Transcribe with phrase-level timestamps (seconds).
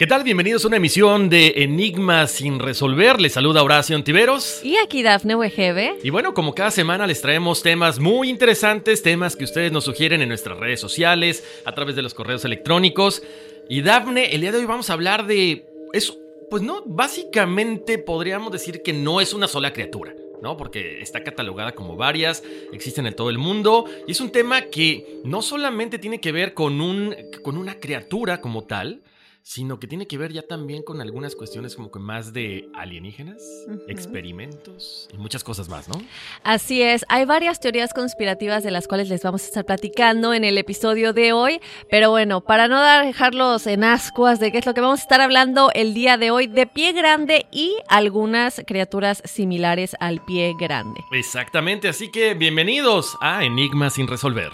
[0.00, 0.24] ¿Qué tal?
[0.24, 3.20] Bienvenidos a una emisión de Enigma sin resolver.
[3.20, 4.64] Les saluda Horacio Antiveros.
[4.64, 5.98] Y aquí Dafne Wegebe.
[6.02, 10.22] Y bueno, como cada semana les traemos temas muy interesantes, temas que ustedes nos sugieren
[10.22, 13.22] en nuestras redes sociales, a través de los correos electrónicos.
[13.68, 16.16] Y Dafne, el día de hoy vamos a hablar de eso.
[16.48, 20.14] Pues no, básicamente podríamos decir que no es una sola criatura.
[20.40, 20.56] ¿no?
[20.56, 25.20] Porque está catalogada como varias, existen en todo el mundo, y es un tema que
[25.24, 29.02] no solamente tiene que ver con, un, con una criatura como tal,
[29.42, 33.42] sino que tiene que ver ya también con algunas cuestiones como que más de alienígenas,
[33.88, 36.00] experimentos y muchas cosas más, ¿no?
[36.42, 40.44] Así es, hay varias teorías conspirativas de las cuales les vamos a estar platicando en
[40.44, 44.74] el episodio de hoy, pero bueno, para no dejarlos en ascuas de qué es lo
[44.74, 49.22] que vamos a estar hablando el día de hoy, de pie grande y algunas criaturas
[49.24, 51.00] similares al pie grande.
[51.12, 54.52] Exactamente, así que bienvenidos a Enigma sin resolver.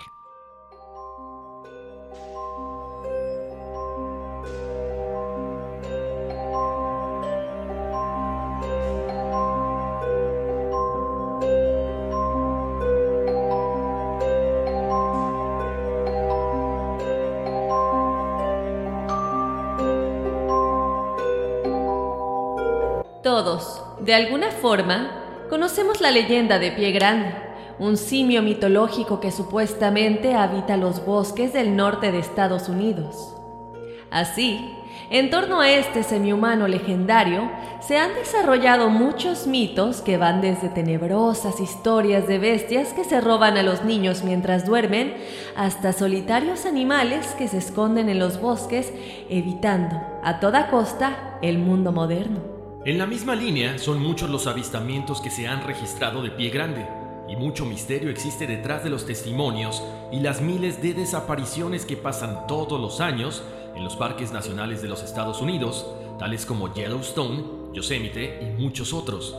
[24.07, 25.11] De alguna forma,
[25.51, 27.35] conocemos la leyenda de Pie Grande,
[27.81, 33.35] un simio mitológico que supuestamente habita los bosques del norte de Estados Unidos.
[34.13, 34.61] Así,
[35.11, 37.51] en torno a este semihumano legendario,
[37.81, 43.57] se han desarrollado muchos mitos que van desde tenebrosas historias de bestias que se roban
[43.57, 45.17] a los niños mientras duermen,
[45.57, 48.93] hasta solitarios animales que se esconden en los bosques,
[49.29, 52.56] evitando a toda costa el mundo moderno.
[52.87, 56.87] En la misma línea son muchos los avistamientos que se han registrado de pie grande,
[57.29, 62.47] y mucho misterio existe detrás de los testimonios y las miles de desapariciones que pasan
[62.47, 63.43] todos los años
[63.75, 65.85] en los parques nacionales de los Estados Unidos,
[66.21, 67.43] tales como Yellowstone,
[67.73, 69.37] Yosemite y muchos otros.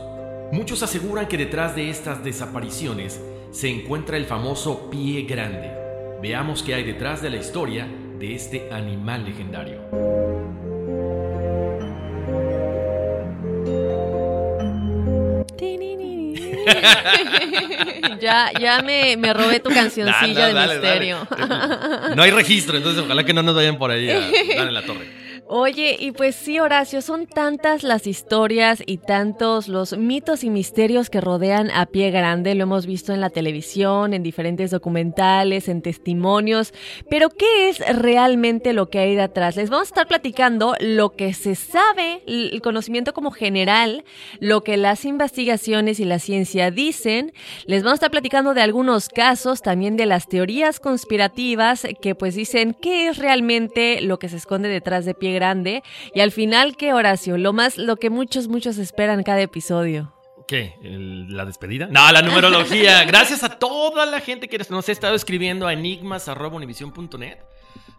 [0.52, 3.18] Muchos aseguran que detrás de estas desapariciones
[3.50, 5.72] se encuentra el famoso pie grande.
[6.20, 10.57] Veamos qué hay detrás de la historia de este animal legendario.
[18.20, 21.26] ya ya me, me, robé tu cancioncilla de misterio.
[22.14, 24.82] No hay registro, entonces ojalá que no nos vayan por ahí a dar en la
[24.82, 25.27] torre.
[25.50, 31.08] Oye, y pues sí, Horacio, son tantas las historias y tantos los mitos y misterios
[31.08, 32.54] que rodean a pie grande.
[32.54, 36.74] Lo hemos visto en la televisión, en diferentes documentales, en testimonios.
[37.08, 39.56] Pero, ¿qué es realmente lo que hay de atrás?
[39.56, 44.04] Les vamos a estar platicando lo que se sabe, el conocimiento como general,
[44.40, 47.32] lo que las investigaciones y la ciencia dicen.
[47.64, 52.34] Les vamos a estar platicando de algunos casos, también de las teorías conspirativas que pues
[52.34, 55.37] dicen qué es realmente lo que se esconde detrás de pie grande.
[56.14, 57.38] Y al final, ¿qué, Horacio?
[57.38, 60.12] Lo más, lo que muchos, muchos esperan cada episodio.
[60.46, 60.74] ¿Qué?
[60.82, 61.88] ¿El- ¿La despedida?
[61.90, 63.04] No, la numerología.
[63.06, 67.38] Gracias a toda la gente que nos ha estado escribiendo a enigmas.univision.net.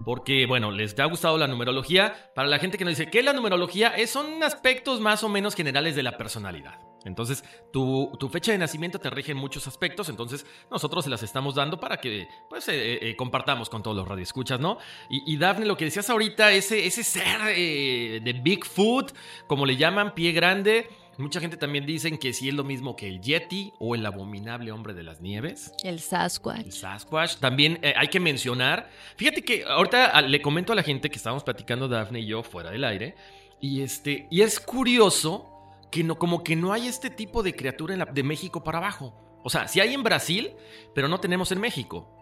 [0.04, 2.32] Porque, bueno, les ha gustado la numerología.
[2.34, 3.90] Para la gente que nos dice, ¿qué es la numerología?
[3.90, 6.80] Es, son aspectos más o menos generales de la personalidad.
[7.06, 10.10] Entonces, tu, tu fecha de nacimiento te rige en muchos aspectos.
[10.10, 14.08] Entonces, nosotros se las estamos dando para que, pues, eh, eh, compartamos con todos los
[14.08, 14.78] radioescuchas, ¿no?
[15.10, 19.14] Y, y Dafne, lo que decías ahorita, ese, ese ser eh, de Bigfoot,
[19.48, 20.90] como le llaman, pie grande.
[21.20, 24.72] Mucha gente también dicen que sí es lo mismo que el Yeti o el abominable
[24.72, 25.74] hombre de las nieves.
[25.84, 26.70] El El Sasquatch.
[26.70, 27.36] Sasquatch.
[27.40, 28.90] También eh, hay que mencionar.
[29.18, 32.42] Fíjate que ahorita ah, le comento a la gente que estábamos platicando Dafne y yo
[32.42, 33.16] fuera del aire.
[33.60, 34.28] Y este.
[34.32, 35.49] Y es curioso
[35.92, 39.14] que no, como que no hay este tipo de criatura de México para abajo.
[39.44, 40.52] O sea, sí hay en Brasil,
[40.94, 42.19] pero no tenemos en México.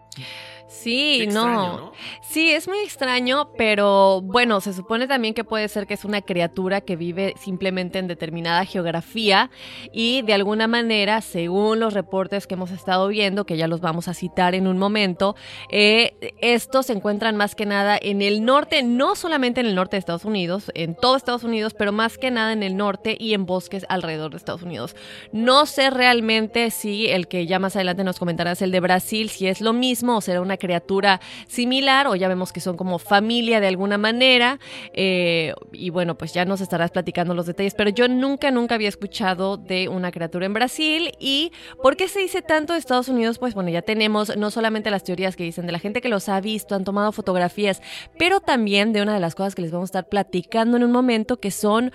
[0.68, 1.40] Sí, Qué no.
[1.40, 1.92] extraño, ¿no?
[2.20, 6.20] Sí, es muy extraño, pero bueno, se supone también que puede ser que es una
[6.20, 9.50] criatura que vive simplemente en determinada geografía
[9.92, 14.08] y de alguna manera, según los reportes que hemos estado viendo, que ya los vamos
[14.08, 15.36] a citar en un momento,
[15.70, 19.96] eh, estos se encuentran más que nada en el norte, no solamente en el norte
[19.96, 23.32] de Estados Unidos, en todo Estados Unidos, pero más que nada en el norte y
[23.32, 24.94] en bosques alrededor de Estados Unidos.
[25.32, 29.48] No sé realmente si el que ya más adelante nos comentarás, el de Brasil, si
[29.48, 33.60] es lo mismo o será una criatura similar o ya vemos que son como familia
[33.60, 34.58] de alguna manera.
[34.92, 38.88] eh, y bueno, pues ya nos estarás platicando los detalles, pero yo nunca, nunca había
[38.88, 41.12] escuchado de una criatura en Brasil.
[41.18, 41.52] ¿Y
[41.82, 43.38] por qué se dice tanto de Estados Unidos?
[43.38, 46.28] Pues bueno, ya tenemos no solamente las teorías que dicen de la gente que los
[46.28, 47.82] ha visto, han tomado fotografías,
[48.18, 50.92] pero también de una de las cosas que les vamos a estar platicando en un
[50.92, 51.92] momento, que son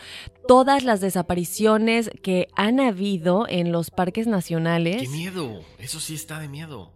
[0.48, 5.02] todas las desapariciones que han habido en los parques nacionales.
[5.02, 5.62] ¡Qué miedo!
[5.80, 6.92] Eso sí está de miedo.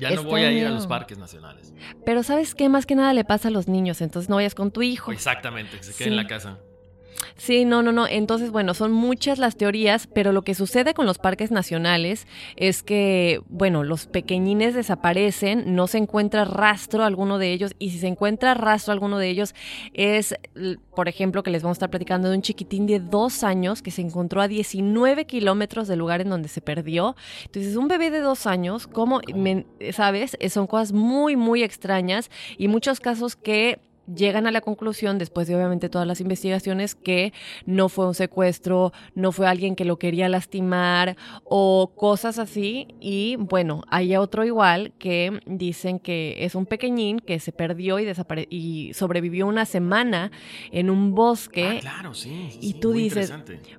[0.00, 1.72] Ya no Está voy a ir a los parques nacionales.
[2.04, 2.68] Pero ¿sabes qué?
[2.68, 5.12] Más que nada le pasa a los niños, entonces no vayas con tu hijo.
[5.12, 6.10] Exactamente, que se quede Sí.
[6.10, 6.58] en la casa.
[7.36, 8.06] Sí, no, no, no.
[8.06, 12.26] Entonces, bueno, son muchas las teorías, pero lo que sucede con los parques nacionales
[12.56, 17.98] es que, bueno, los pequeñines desaparecen, no se encuentra rastro alguno de ellos, y si
[17.98, 19.54] se encuentra rastro alguno de ellos,
[19.92, 20.34] es,
[20.94, 23.90] por ejemplo, que les vamos a estar platicando de un chiquitín de dos años que
[23.90, 27.16] se encontró a 19 kilómetros del lugar en donde se perdió.
[27.46, 30.36] Entonces, un bebé de dos años, ¿cómo, men- sabes?
[30.50, 33.80] Son cosas muy, muy extrañas y muchos casos que
[34.14, 37.32] llegan a la conclusión, después de obviamente todas las investigaciones, que
[37.66, 42.88] no fue un secuestro, no fue alguien que lo quería lastimar o cosas así.
[43.00, 48.06] Y bueno, hay otro igual que dicen que es un pequeñín que se perdió y,
[48.50, 50.30] y sobrevivió una semana
[50.72, 51.76] en un bosque.
[51.76, 52.48] Ah, claro, sí.
[52.50, 53.32] sí, Y sí, tú dices.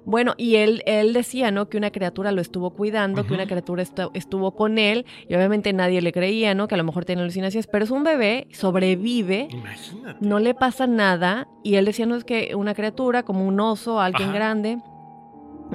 [0.06, 1.70] Bueno, y él, él decía, ¿no?
[1.70, 5.74] Que una criatura lo estuvo cuidando, que una criatura estu- estuvo con él, y obviamente
[5.74, 6.68] nadie le creía, ¿no?
[6.68, 10.11] Que a lo mejor tiene alucinaciones, pero es un bebé, sobrevive, Imagínate.
[10.20, 14.00] No le pasa nada, y él decía, no es que una criatura, como un oso,
[14.00, 14.38] alguien Ajá.
[14.38, 14.78] grande,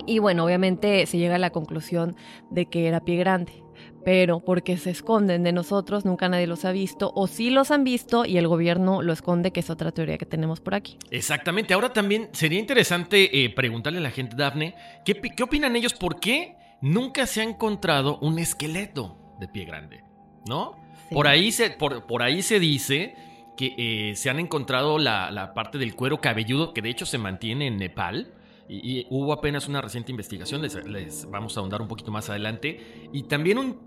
[0.05, 2.17] y bueno, obviamente se llega a la conclusión
[2.51, 3.63] de que era pie grande.
[4.05, 7.83] Pero porque se esconden de nosotros, nunca nadie los ha visto, o sí los han
[7.83, 10.97] visto y el gobierno lo esconde, que es otra teoría que tenemos por aquí.
[11.11, 11.75] Exactamente.
[11.75, 14.75] Ahora también sería interesante eh, preguntarle a la gente, Dafne,
[15.05, 15.93] ¿qué, qué opinan ellos?
[15.93, 20.05] ¿Por qué nunca se ha encontrado un esqueleto de pie grande?
[20.47, 20.77] ¿No?
[21.09, 21.15] Sí.
[21.15, 23.17] Por, ahí se, por, por ahí se dice
[23.57, 27.19] que eh, se han encontrado la, la parte del cuero cabelludo, que de hecho se
[27.19, 28.33] mantiene en Nepal.
[28.69, 33.09] Y, hubo apenas una reciente investigación, les, vamos a ahondar un poquito más adelante.
[33.13, 33.79] Y también un,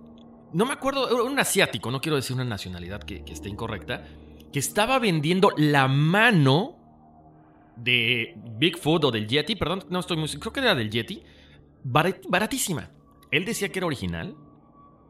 [0.54, 4.06] no me acuerdo, un asiático, no quiero decir una nacionalidad que, esté incorrecta,
[4.52, 6.78] que estaba vendiendo la mano
[7.76, 11.24] de Bigfoot o del Yeti, perdón, no estoy muy creo que era del Yeti,
[11.84, 12.90] barat- baratísima.
[13.32, 14.36] Él decía que era original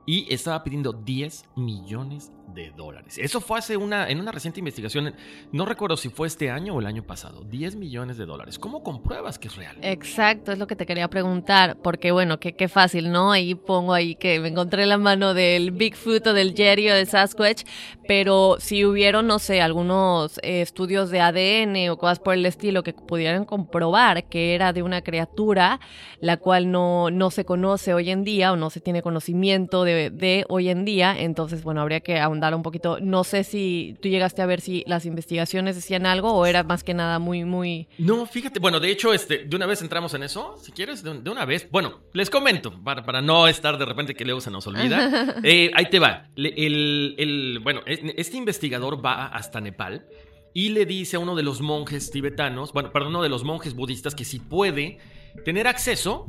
[0.06, 3.18] y estaba pidiendo 10 millones de dólares.
[3.18, 5.14] Eso fue hace una, en una reciente investigación,
[5.52, 8.60] no recuerdo si fue este año o el año pasado, 10 millones de dólares.
[8.60, 9.78] ¿Cómo compruebas que es real?
[9.82, 13.32] Exacto, es lo que te quería preguntar, porque bueno, qué, qué fácil, ¿no?
[13.32, 17.08] Ahí pongo ahí que me encontré la mano del Bigfoot o del Jerry o del
[17.08, 17.64] Sasquatch,
[18.08, 22.84] pero si hubieron, no sé, algunos eh, estudios de ADN o cosas por el estilo
[22.84, 25.80] que pudieran comprobar que era de una criatura
[26.20, 30.10] la cual no, no se conoce hoy en día o no se tiene conocimiento de,
[30.10, 33.00] de hoy en día, entonces bueno, habría que ahondar un poquito.
[33.02, 36.84] No sé si tú llegaste a ver si las investigaciones decían algo o era más
[36.84, 37.88] que nada muy, muy...
[37.98, 41.12] No, fíjate, bueno, de hecho, este, de una vez entramos en eso, si quieres, de,
[41.30, 41.68] una vez.
[41.72, 45.36] Bueno, les comento, para, para, no estar de repente que luego se nos olvida.
[45.44, 46.28] Eh, ahí te va.
[46.36, 50.06] El, el, bueno, este investigador va hasta Nepal
[50.54, 53.74] y le dice a uno de los monjes tibetanos, bueno, perdón, uno de los monjes
[53.74, 54.98] budistas que si puede
[55.46, 56.28] tener acceso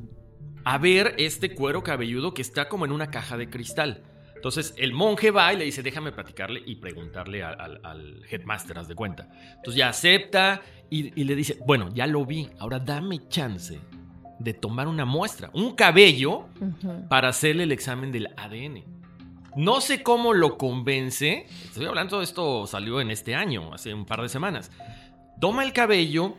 [0.65, 4.05] a ver este cuero cabelludo que está como en una caja de cristal.
[4.41, 8.95] Entonces el monje va y le dice, déjame platicarle y preguntarle al, headmaster, haz de
[8.95, 9.29] cuenta.
[9.57, 13.79] Entonces ya acepta y, le dice, bueno, ya lo vi, ahora dame chance
[14.39, 16.47] de tomar una muestra, un cabello,
[17.11, 18.83] para hacerle el examen del ADN.
[19.57, 24.07] No sé cómo lo convence, estoy hablando de esto, salió en este año, hace un
[24.07, 24.71] par de semanas.
[25.39, 26.37] Toma el cabello,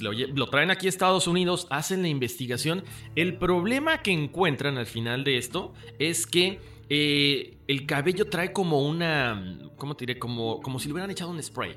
[0.00, 2.82] lo, lo, traen aquí a Estados Unidos, hacen la investigación.
[3.14, 8.86] El problema que encuentran al final de esto es que eh, el cabello trae como
[8.86, 10.18] una, ¿cómo diré?
[10.18, 11.76] Como, como si le hubieran echado un spray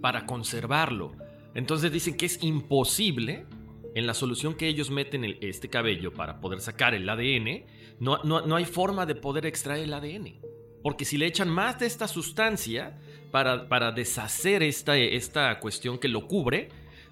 [0.00, 1.12] para conservarlo.
[1.54, 3.46] Entonces dicen que es imposible
[3.94, 7.64] en la solución que ellos meten este cabello para poder sacar el ADN,
[7.98, 10.36] no, no, hay forma de poder extraer el ADN.
[10.82, 12.96] Porque si le echan más de esta sustancia
[13.32, 16.68] para, para deshacer esta, esta cuestión que lo cubre,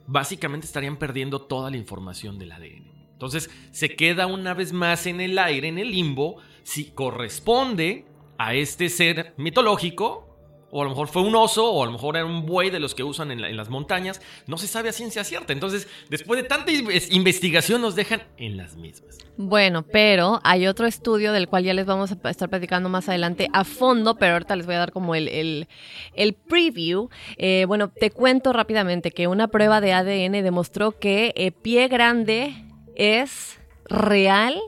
[0.07, 2.97] básicamente estarían perdiendo toda la información del ADN.
[3.13, 8.05] Entonces se queda una vez más en el aire, en el limbo, si corresponde
[8.39, 10.27] a este ser mitológico,
[10.73, 12.81] o a lo mejor fue un oso, o a lo mejor era un buey de
[12.81, 15.53] los que usan en, las montañas, no se sabe a ciencia cierta.
[15.53, 19.17] Entonces, después de tanta investigación, nos dejan en las mismas.
[19.37, 23.49] Bueno, pero hay otro estudio del cual ya les vamos a estar platicando más adelante
[23.53, 25.69] a fondo, pero ahorita les voy a dar como el,
[26.15, 27.11] el, preview.
[27.37, 32.57] Eh, bueno, te cuento rápidamente que una prueba de ADN demostró que eh, pie grande
[32.97, 34.61] es real,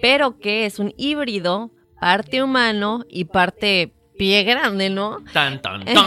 [0.00, 5.18] pero que es un híbrido, parte humano y parte pie grande, ¿no?
[5.32, 6.04] Tan, tan, tan.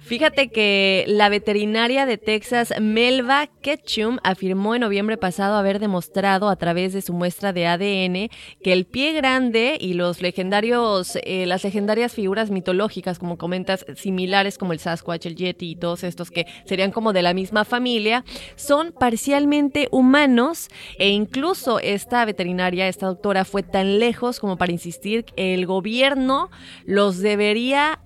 [0.00, 6.56] Fíjate que la veterinaria de Texas, Melva Ketchum, afirmó en noviembre pasado haber demostrado a
[6.56, 8.28] través de su muestra de ADN
[8.62, 14.58] que el pie grande y los legendarios, eh, las legendarias figuras mitológicas, como comentas, similares
[14.58, 18.24] como el Sasquatch, el Yeti y todos estos que serían como de la misma familia,
[18.56, 25.24] son parcialmente humanos e incluso esta veterinaria, esta doctora, fue tan lejos como para insistir
[25.24, 26.47] que el gobierno
[26.84, 28.00] los debería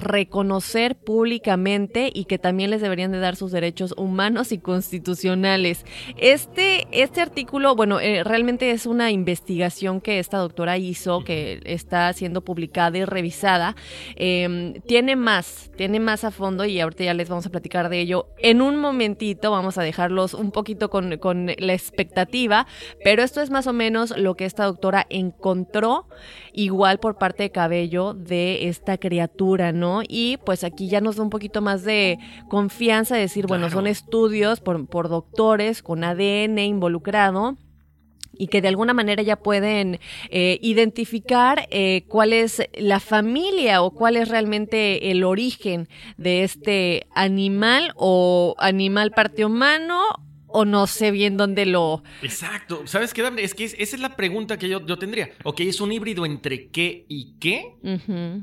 [0.00, 5.84] reconocer públicamente y que también les deberían de dar sus derechos humanos y constitucionales.
[6.16, 12.12] Este, este artículo, bueno, eh, realmente es una investigación que esta doctora hizo, que está
[12.12, 13.76] siendo publicada y revisada.
[14.16, 18.00] Em, tiene más, tiene más a fondo y ahorita ya les vamos a platicar de
[18.00, 18.28] ello.
[18.38, 22.66] En un momentito vamos a dejarlos un poquito con, con la expectativa,
[23.04, 26.06] pero esto es más o menos lo que esta doctora encontró,
[26.52, 29.87] igual por parte de cabello de esta criatura, ¿no?
[30.08, 32.18] Y pues aquí ya nos da un poquito más de
[32.48, 37.56] confianza decir, bueno, son estudios por, por doctores con ADN involucrado
[38.38, 39.98] y que de alguna manera ya pueden
[40.30, 47.06] eh, identificar eh, cuál es la familia o cuál es realmente el origen de este
[47.14, 50.02] animal o animal parte humano
[50.48, 52.02] o no sé bien dónde lo...
[52.22, 52.82] Exacto.
[52.86, 55.30] ¿Sabes qué, Es que esa es la pregunta que yo, yo tendría.
[55.44, 57.76] Ok, es un híbrido entre qué y qué.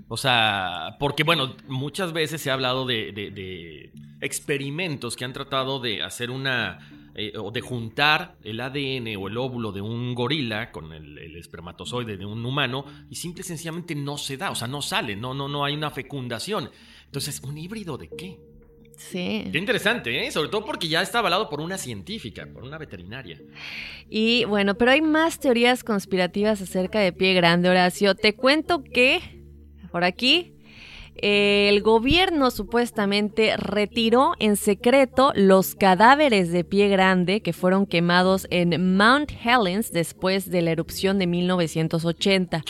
[0.08, 6.02] O sea, porque bueno, muchas veces se ha hablado de, experimentos que han tratado de
[6.02, 6.92] hacer una...
[7.18, 12.18] Eh, o de juntar el ADN o el óvulo de un gorila con el, espermatozoide
[12.18, 15.34] de un humano y simple y sencillamente no se da, o sea, no sale, no,
[15.34, 16.70] no, no hay una fecundación.
[17.06, 18.38] Entonces, ¿un híbrido de qué?
[18.98, 19.48] Sí.
[19.52, 20.32] Qué interesante, ¿eh?
[20.32, 23.40] Sobre todo porque ya está avalado por una científica, por una veterinaria.
[24.10, 28.16] Y bueno, pero hay más teorías conspirativas acerca de pie grande, Horacio.
[28.16, 29.42] Te cuento que
[29.92, 30.55] por aquí
[31.28, 38.96] el gobierno supuestamente retiró en secreto los cadáveres de pie grande que fueron quemados en
[38.96, 42.64] Mount Helens después de la erupción de 1980.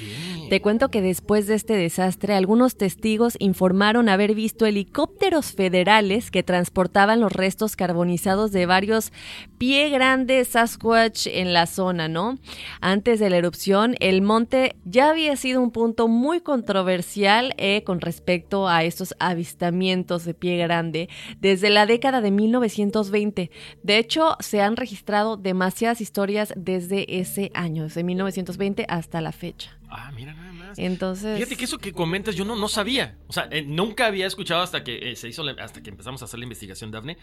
[0.49, 6.41] Te cuento que después de este desastre, algunos testigos informaron haber visto helicópteros federales que
[6.41, 9.11] transportaban los restos carbonizados de varios
[9.57, 12.37] pie grandes Sasquatch en la zona, ¿no?
[12.79, 17.99] Antes de la erupción, el monte ya había sido un punto muy controversial eh, con
[17.99, 21.09] respecto a estos avistamientos de pie grande
[21.39, 23.51] desde la década de 1920.
[23.83, 29.77] De hecho, se han registrado demasiadas historias desde ese año, desde 1920 hasta la fecha.
[29.89, 30.77] Ah, mira nada más.
[30.77, 31.37] Entonces.
[31.37, 33.17] Fíjate que eso que comentas yo no, no sabía.
[33.27, 36.25] O sea, eh, nunca había escuchado hasta que eh, se hizo, hasta que empezamos a
[36.25, 37.17] hacer la investigación, Dafne.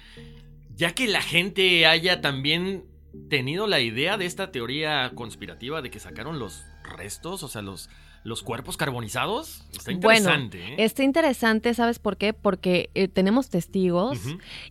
[0.74, 2.84] Ya que la gente haya también
[3.28, 6.64] tenido la idea de esta teoría conspirativa de que sacaron los
[6.96, 7.90] restos, o sea, los,
[8.24, 9.64] los cuerpos carbonizados.
[9.72, 10.58] Está Bueno, interesante.
[10.58, 10.74] ¿eh?
[10.78, 12.32] está interesante, ¿sabes por qué?
[12.32, 14.18] Porque eh, tenemos testigos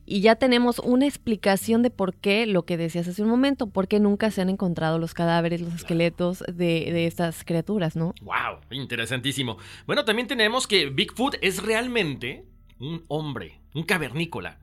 [0.06, 3.88] y ya tenemos una explicación de por qué lo que decías hace un momento, por
[3.88, 8.14] qué nunca se han encontrado los cadáveres, los esqueletos de, de estas criaturas, ¿no?
[8.22, 9.58] Wow, interesantísimo.
[9.86, 12.46] Bueno, también tenemos que Bigfoot es realmente
[12.80, 14.60] un hombre, un cavernícola.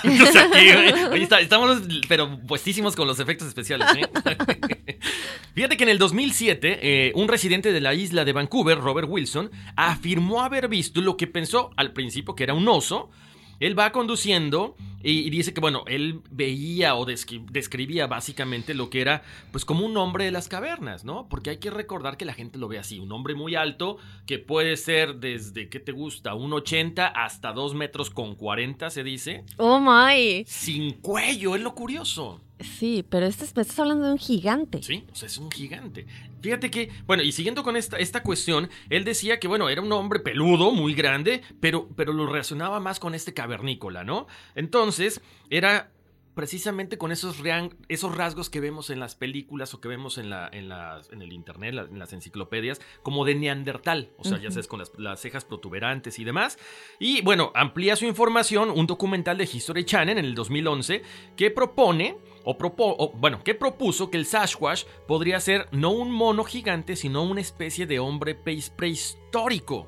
[0.04, 0.68] O sea, aquí,
[1.12, 3.88] oye, está- estamos pero puestísimos con los efectos especiales.
[3.96, 4.98] ¿eh?
[5.54, 9.50] Fíjate que en el 2007, eh, un residente de la isla de Vancouver, Robert Wilson,
[9.76, 13.10] afirmó haber visto lo que pensó al principio que era un oso.
[13.60, 18.90] Él va conduciendo y, y dice que, bueno, él veía o descri- describía básicamente lo
[18.90, 19.22] que era,
[19.52, 21.28] pues, como un hombre de las cavernas, ¿no?
[21.28, 24.38] Porque hay que recordar que la gente lo ve así, un hombre muy alto que
[24.38, 26.34] puede ser desde, ¿qué te gusta?
[26.34, 29.44] Un 80 hasta 2 metros con 40, se dice.
[29.56, 30.44] Oh my.
[30.46, 32.40] Sin cuello, es lo curioso.
[32.60, 34.82] Sí, pero este es- me estás hablando de un gigante.
[34.82, 36.06] Sí, o sea, es un gigante.
[36.40, 39.92] Fíjate que, bueno, y siguiendo con esta, esta cuestión, él decía que, bueno, era un
[39.92, 44.26] hombre peludo, muy grande, pero, pero lo relacionaba más con este cavernícola, ¿no?
[44.54, 45.90] Entonces, era
[46.34, 47.36] precisamente con esos,
[47.88, 51.20] esos rasgos que vemos en las películas o que vemos en, la, en, las- en
[51.20, 54.92] el internet, la- en las enciclopedias, como de neandertal, o sea, ya sabes, con las,
[54.98, 56.56] las cejas protuberantes y demás.
[57.00, 61.02] Y bueno, amplía su información un documental de History Channel en el 2011
[61.36, 66.10] que propone, o, propo- o, bueno, que propuso que el Sasquatch podría ser no un
[66.10, 69.86] mono gigante, sino una especie de hombre pre- prehistórico.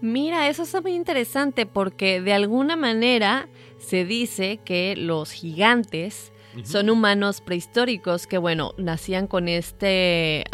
[0.00, 6.88] Mira, eso está muy interesante porque de alguna manera se dice que los gigantes son
[6.88, 10.44] humanos prehistóricos que, bueno, nacían con este...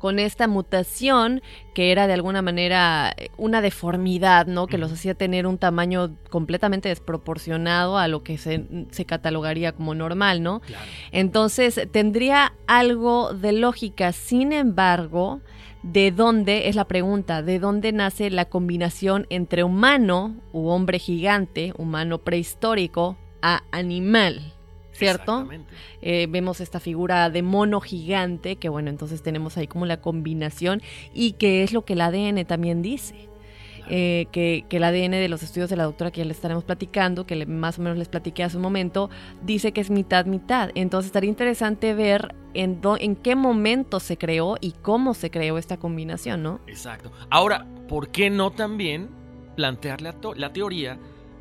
[0.00, 1.42] con esta mutación
[1.74, 4.66] que era de alguna manera eh, una deformidad, ¿no?
[4.66, 9.94] Que los hacía tener un tamaño completamente desproporcionado a lo que se, se catalogaría como
[9.94, 10.60] normal, ¿no?
[10.60, 10.84] Claro.
[11.12, 14.12] Entonces tendría algo de lógica.
[14.12, 15.40] Sin embargo,
[15.82, 17.42] ¿de dónde es la pregunta?
[17.42, 24.54] ¿De dónde nace la combinación entre humano u hombre gigante, humano prehistórico, a animal?
[25.00, 25.48] ¿Cierto?
[26.02, 30.80] Eh, vemos esta figura de mono gigante, que bueno, entonces tenemos ahí como la combinación
[31.12, 33.28] y que es lo que el ADN también dice.
[33.92, 36.62] Eh, que, que el ADN de los estudios de la doctora que ya le estaremos
[36.62, 39.10] platicando, que le- más o menos les platiqué hace un momento,
[39.42, 40.70] dice que es mitad, mitad.
[40.76, 45.58] Entonces estaría interesante ver en, dó- en qué momento se creó y cómo se creó
[45.58, 46.60] esta combinación, ¿no?
[46.68, 47.10] Exacto.
[47.30, 49.08] Ahora, ¿por qué no también
[49.56, 50.96] plantear la, to- la teoría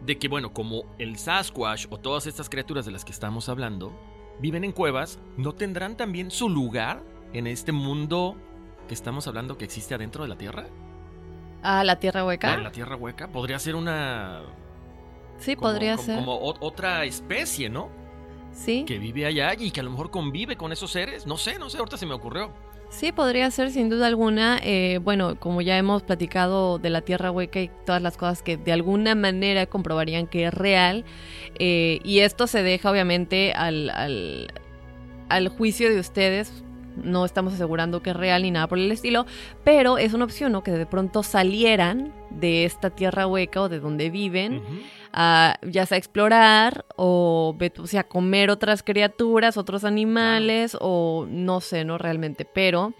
[0.05, 3.91] de que, bueno, como el Sasquatch o todas estas criaturas de las que estamos hablando
[4.39, 8.35] viven en cuevas, ¿no tendrán también su lugar en este mundo
[8.87, 10.67] que estamos hablando que existe adentro de la Tierra?
[11.61, 12.57] Ah, la tierra ¿En hueca.
[12.57, 13.27] la Tierra hueca?
[13.27, 14.41] Podría ser una...
[15.37, 16.19] Sí, como- podría como- ser.
[16.19, 17.89] Como otra especie, ¿no?
[18.53, 18.83] Sí.
[18.85, 21.27] Que vive allá y que a lo mejor convive con esos seres.
[21.27, 22.51] No sé, no sé, ahorita se me ocurrió.
[22.89, 24.59] Sí, podría ser sin duda alguna.
[24.63, 28.57] eh, bueno, como ya hemos platicado de la Tierra Hueca y todas las cosas que
[28.57, 31.05] de alguna manera comprobarían que es real.
[31.59, 34.47] eh, y esto se deja obviamente al, al,
[35.29, 36.63] al juicio de ustedes.
[37.01, 39.25] No estamos asegurando que es real ni nada por el estilo,
[39.63, 40.63] pero es una opción, ¿no?
[40.63, 44.61] Que de pronto salieran de esta tierra hueca o de donde viven.
[45.13, 51.97] A ya sea explorar o, sea, comer otras criaturas, otros animales o no sé, no
[51.97, 52.93] realmente, pero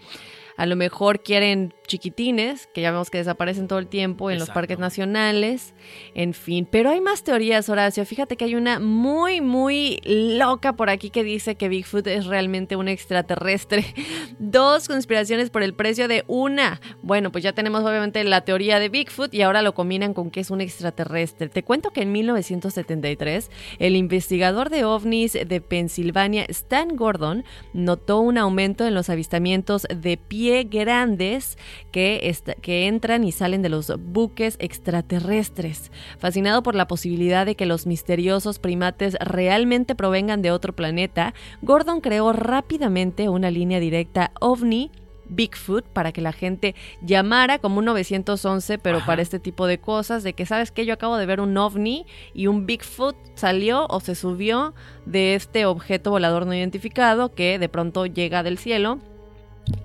[0.56, 4.48] a lo mejor quieren chiquitines, que ya vemos que desaparecen todo el tiempo en los
[4.50, 5.74] parques nacionales,
[6.14, 10.88] en fin, pero hay más teorías, Horacio, fíjate que hay una muy, muy loca por
[10.88, 13.84] aquí que dice que Bigfoot es realmente un extraterrestre.
[14.38, 16.80] Dos conspiraciones por el precio de una.
[17.02, 20.40] Bueno, pues ya tenemos obviamente la teoría de Bigfoot y ahora lo combinan con que
[20.40, 21.48] es un extraterrestre.
[21.48, 28.38] Te cuento que en 1973 el investigador de ovnis de Pensilvania, Stan Gordon, notó un
[28.38, 30.16] aumento en los avistamientos de
[30.50, 31.56] pie grandes
[31.92, 32.34] que,
[32.66, 35.92] entran y salen de los buques extraterrestres.
[36.18, 42.00] Fascinado por la posibilidad de que los misteriosos primates realmente provengan de otro planeta, Gordon
[42.00, 44.90] creó rápidamente una línea directa ovni
[45.28, 49.06] Bigfoot para que la gente llamara como un 911, pero Ajá.
[49.06, 52.04] para este tipo de cosas, de que sabes que yo acabo de ver un ovni
[52.34, 54.74] y un Bigfoot salió o se subió
[55.06, 58.98] de este objeto volador no identificado que de pronto llega del cielo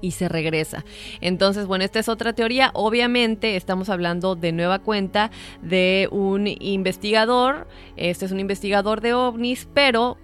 [0.01, 0.85] y se regresa.
[1.21, 2.71] Entonces, bueno, esta es otra teoría.
[2.73, 7.67] Obviamente estamos hablando de nueva cuenta de un investigador.
[7.95, 10.17] Este es un investigador de ovnis, pero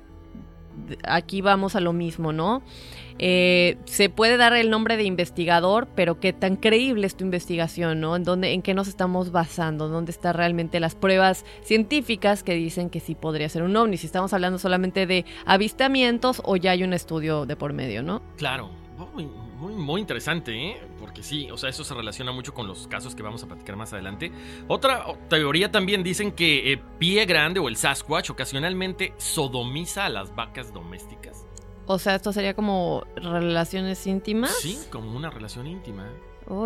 [1.03, 2.61] aquí vamos a lo mismo, ¿no?
[3.23, 7.99] Eh, se puede dar el nombre de investigador, pero qué tan creíble es tu investigación,
[7.99, 8.15] ¿no?
[8.15, 9.89] ¿En, dónde, ¿En qué nos estamos basando?
[9.89, 13.97] ¿Dónde están realmente las pruebas científicas que dicen que sí podría ser un ovni?
[13.97, 18.23] Si estamos hablando solamente de avistamientos o ya hay un estudio de por medio, ¿no?
[18.37, 18.80] Claro.
[19.13, 20.81] Muy, muy, muy interesante, ¿eh?
[20.99, 23.75] Porque sí, o sea, eso se relaciona mucho con los casos que vamos a platicar
[23.75, 24.31] más adelante.
[24.67, 30.35] Otra teoría también dicen que eh, Pie Grande o el Sasquatch ocasionalmente sodomiza a las
[30.35, 31.45] vacas domésticas.
[31.87, 34.55] O sea, esto sería como relaciones íntimas.
[34.61, 36.07] Sí, como una relación íntima.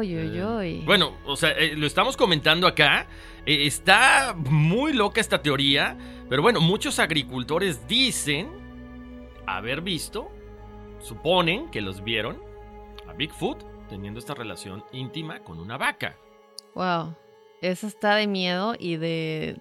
[0.02, 0.82] Eh.
[0.84, 3.08] Bueno, o sea, eh, lo estamos comentando acá.
[3.46, 5.96] Eh, está muy loca esta teoría.
[6.28, 8.50] Pero bueno, muchos agricultores dicen
[9.46, 10.32] haber visto,
[11.06, 12.42] suponen que los vieron
[13.08, 16.18] a Bigfoot teniendo esta relación íntima con una vaca.
[16.74, 17.16] Wow.
[17.62, 19.58] Eso está de miedo y de.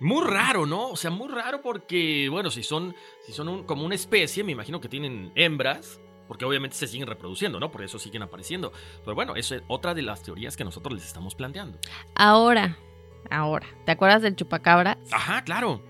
[0.00, 0.88] Muy raro, ¿no?
[0.88, 4.52] O sea, muy raro porque, bueno, si son, si son un- como una especie, me
[4.52, 7.70] imagino que tienen hembras, porque obviamente se siguen reproduciendo, ¿no?
[7.70, 8.72] Por eso siguen apareciendo.
[9.04, 11.78] Pero bueno, eso es otra de las teorías que nosotros les estamos planteando.
[12.14, 12.78] Ahora,
[13.30, 13.66] ahora.
[13.84, 14.96] ¿Te acuerdas del chupacabras?
[15.12, 15.82] Ajá, claro.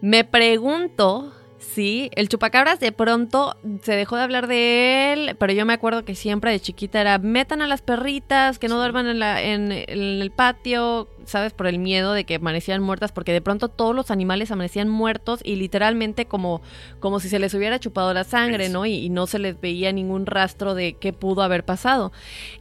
[0.00, 5.64] Me pregunto si el chupacabras de pronto se dejó de hablar de él, pero yo
[5.66, 9.18] me acuerdo que siempre de chiquita era metan a las perritas, que no duerman en,
[9.18, 11.52] la, en, en el patio, ¿sabes?
[11.52, 15.40] Por el miedo de que amanecían muertas, porque de pronto todos los animales amanecían muertos
[15.44, 16.62] y literalmente como,
[16.98, 18.70] como si se les hubiera chupado la sangre.
[18.70, 18.86] ¿no?
[18.86, 22.12] Y, y no se les veía ningún rastro de qué pudo haber pasado.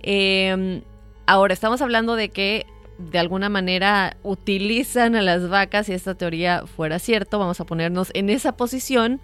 [0.04, 0.82] Eh,
[1.26, 2.66] ahora, estamos hablando de que
[3.00, 8.12] de alguna manera utilizan a las vacas, si esta teoría fuera cierto, vamos a ponernos
[8.14, 9.22] en esa posición.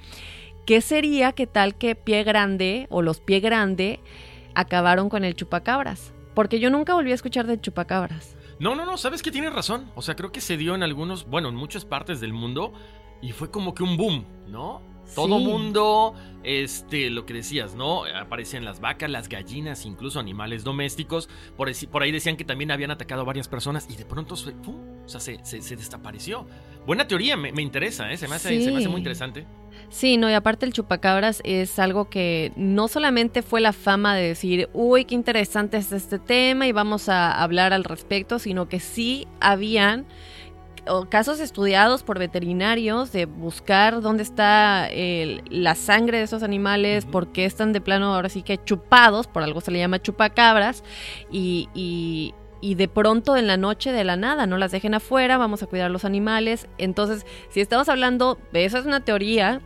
[0.66, 4.00] ¿Qué sería que tal que pie grande o los pie grande
[4.56, 6.14] acabaron con el chupacabras?
[6.34, 8.36] Porque yo nunca volví a escuchar del chupacabras.
[8.60, 9.92] No, no, no, sabes que tienes razón.
[9.96, 12.74] O sea, creo que se dio en algunos, bueno, en muchas partes del mundo
[13.22, 14.82] y fue como que un boom, ¿no?
[15.14, 15.46] Todo Sí.
[15.46, 16.14] mundo,
[16.44, 18.06] este, lo que decías, ¿no?
[18.06, 21.30] Aparecían las vacas, las gallinas, incluso animales domésticos.
[21.56, 24.52] Por, por ahí decían que también habían atacado a varias personas y de pronto se,
[24.52, 25.04] ¡pum!
[25.06, 26.48] O sea, se, se- se desapareció.
[26.86, 28.18] Buena teoría, me, me interesa, ¿eh?
[28.18, 29.46] Se me, hace, se me hace muy interesante.
[29.90, 34.28] Sí, no, y aparte el chupacabras es algo que no solamente fue la fama de
[34.30, 38.80] decir, uy, qué interesante es este tema y vamos a hablar al respecto, sino que
[38.80, 40.06] sí habían
[40.88, 47.04] o, casos estudiados por veterinarios de buscar dónde está el- la sangre de esos animales,
[47.04, 47.12] Ujú.
[47.12, 50.84] por qué están de plano ahora sí que chupados, por algo se le llama chupacabras,
[51.32, 55.38] y, y, y de pronto en la noche de la nada, no las dejen afuera,
[55.38, 56.68] vamos a cuidar los animales.
[56.78, 59.62] Entonces, si estamos hablando, esa es una teoría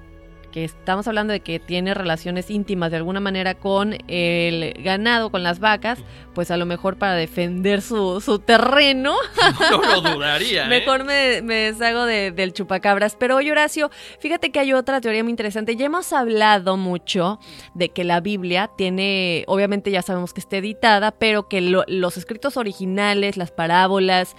[0.50, 5.44] que estamos hablando de que tiene relaciones íntimas de alguna manera con el ganado, con
[5.44, 6.00] las vacas,
[6.34, 9.16] pues a lo mejor para defender su, su terreno,
[9.72, 10.70] No lo dudaría, ¿eh?
[10.70, 13.16] Mejor me, me deshago de- del chupacabras.
[13.16, 15.76] Pero oye, Horacio, fíjate que hay otra teoría muy interesante.
[15.76, 17.40] Ya hemos hablado mucho
[17.74, 22.18] de que la Biblia tiene, obviamente ya sabemos que está editada, pero que lo- los
[22.18, 24.36] escritos originales, las parábolas,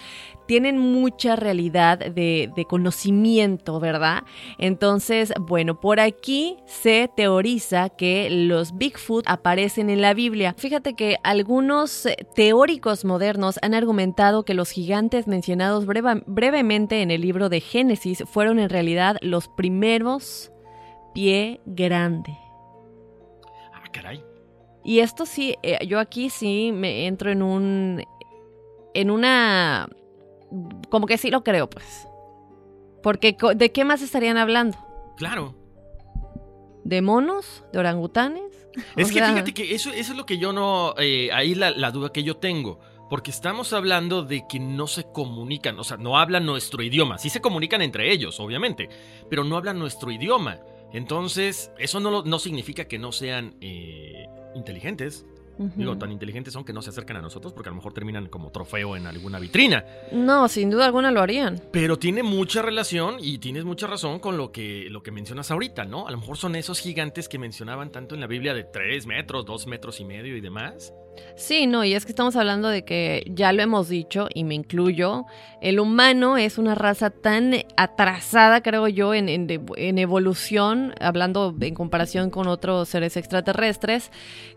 [0.51, 4.25] tienen mucha realidad de, de conocimiento, ¿verdad?
[4.59, 10.57] Entonces, bueno, por aquí se teoriza que los Bigfoot aparecen en la Biblia.
[10.59, 17.21] Fíjate que algunos eh, teóricos modernos han argumentado que los gigantes mencionados brevemente en el
[17.21, 20.51] libro de Génesis fueron en realidad los primeros
[21.15, 22.37] pie grande.
[23.73, 24.25] Ah, caray.
[24.83, 28.03] Y esto sí, eh, yo aquí sí me entro en un.
[28.95, 29.89] en una.
[30.89, 32.07] Como que sí lo creo, pues.
[33.03, 34.77] Porque, ¿de qué más estarían hablando?
[35.17, 35.55] Claro.
[36.85, 37.65] ¿De monos?
[37.73, 38.43] ¿De orangutanes?
[38.97, 40.95] Es O que sea, fíjate que eso, eso es lo que yo no.
[40.99, 42.79] eh, ahí la, la duda que yo tengo.
[43.09, 47.19] Porque estamos hablando de que no se comunican, o sea, no hablan nuestro idioma.
[47.19, 48.89] Sí se comunican entre ellos, obviamente,
[49.29, 50.61] pero no hablan nuestro idioma.
[50.93, 55.27] Entonces, eso no, no significa que no sean eh, inteligentes.
[55.77, 58.29] Digo, tan inteligentes son que no se acercan a nosotros porque a lo mejor terminan
[58.29, 59.85] como trofeo en alguna vitrina.
[60.11, 61.61] No, sin duda alguna lo harían.
[61.71, 65.85] Pero tiene mucha relación y tienes mucha razón con lo que, lo que mencionas ahorita,
[65.85, 66.09] ¿no?
[66.09, 69.45] A lo mejor son esos gigantes que mencionaban tanto en la Biblia de 3 metros,
[69.45, 70.95] 2 metros y medio y demás.
[71.37, 74.55] Sí, no, y es que estamos hablando de que ya lo hemos dicho, y me
[74.55, 75.25] incluyo,
[75.63, 82.31] el humano es una raza tan atrasada, creo yo, en, en, evolución, hablando en comparación
[82.31, 84.11] con otros seres extraterrestres,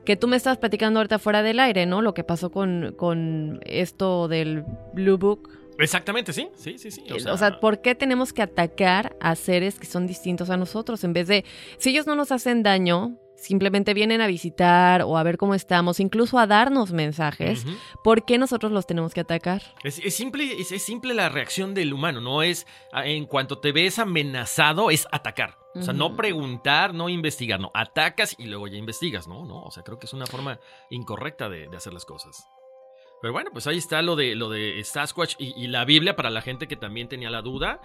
[0.03, 2.01] que tú me estabas platicando ahorita fuera del aire, ¿no?
[2.01, 5.49] Lo que pasó con, con esto del Blue Book.
[5.79, 7.03] Exactamente, sí, sí, sí, sí.
[7.29, 11.03] O sea, ¿por qué tenemos que atacar a seres que son distintos a nosotros?
[11.03, 11.45] En vez de,
[11.77, 15.99] si ellos no nos hacen daño, simplemente vienen a visitar o a ver cómo estamos,
[15.99, 17.65] incluso a darnos mensajes.
[18.03, 19.61] ¿por qué nosotros los tenemos que atacar?
[19.83, 23.71] Es, es simple, es, es simple la reacción del humano, no es en cuanto te
[23.71, 25.57] ves amenazado, es atacar.
[25.75, 27.71] O sea, no preguntar, no investigar, no.
[27.73, 29.43] Atacas y luego ya investigas, ¿no?
[29.43, 30.59] No, o sea, creo que es una forma
[30.91, 32.47] incorrecta de, de hacer las cosas.
[33.23, 36.29] Pero bueno, pues ahí está lo de, lo de Sasquatch y, y la Biblia para
[36.29, 37.81] la gente que también tenía la duda.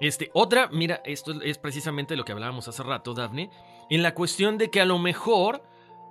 [0.00, 3.50] Este, otra, mira, esto es precisamente lo que hablábamos hace rato, Dafne,
[3.90, 5.62] en la cuestión de que a lo mejor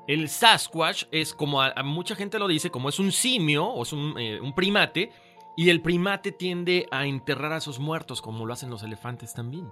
[0.08, 3.94] el Sasquatch es como a, mucha gente lo dice, como es un simio o es
[3.94, 5.12] un, eh, un primate,
[5.56, 9.72] y el primate tiende a enterrar a sus muertos, como lo hacen los elefantes también.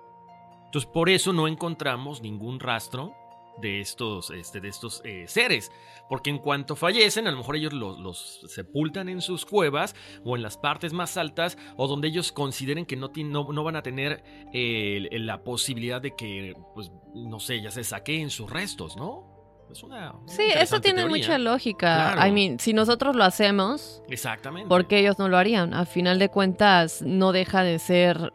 [0.65, 3.15] Entonces, por eso no encontramos ningún rastro
[3.61, 5.71] de estos, este, de estos eh, seres.
[6.09, 10.41] Porque en cuanto fallecen, a lo mejor ellos los, sepultan en sus cuevas o en
[10.41, 15.07] las partes más altas o donde ellos consideren que no, no, van a tener eh,
[15.11, 19.37] la posibilidad de que, pues, no sé, ya se saquen sus restos, ¿no?
[19.71, 22.15] Es una, sí, eso tiene mucha lógica.
[22.25, 24.69] I mean, si nosotros lo hacemos, Exactamente.
[24.69, 25.73] porque ellos no lo harían?
[25.73, 28.31] A final de cuentas, no deja de ser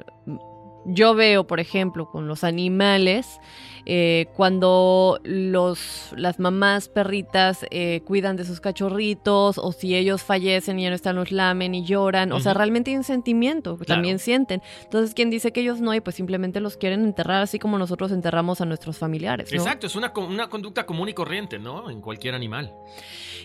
[0.85, 3.41] yo veo, por ejemplo, con los animales,
[3.85, 10.79] eh, cuando los, las mamás perritas eh, cuidan de sus cachorritos o si ellos fallecen
[10.79, 12.33] y ya no están, los lamen y lloran.
[12.33, 14.63] O sea, realmente hay un sentimiento, también sienten.
[14.85, 18.13] Entonces, quien dice que ellos no hay, pues simplemente los quieren enterrar así como nosotros
[18.13, 19.53] enterramos a nuestros familiares.
[19.53, 21.91] Exacto, es una, una conducta común y corriente, ¿no?
[21.91, 22.73] En cualquier animal.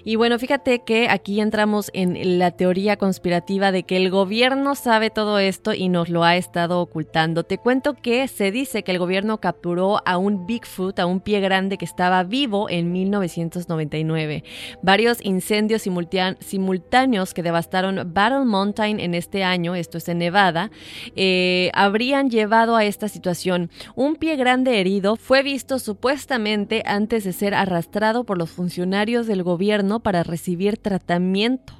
[0.04, 5.10] Y bueno, fíjate que aquí entramos en la teoría conspirativa de que el gobierno sabe
[5.10, 7.27] todo esto y nos lo ha estado ocultando.
[7.28, 11.40] Te cuento que se dice que el gobierno capturó a un Bigfoot, a un pie
[11.42, 14.44] grande que estaba vivo en 1999.
[14.82, 20.72] Varios incendios simultáneos que devastaron Battle Mountain en este año, esto es en Nevada,
[21.16, 23.70] eh, habrían llevado a esta situación.
[23.96, 29.44] Un pie grande herido fue visto supuestamente antes de ser arrastrado por los funcionarios del
[29.44, 31.77] gobierno para recibir tratamiento.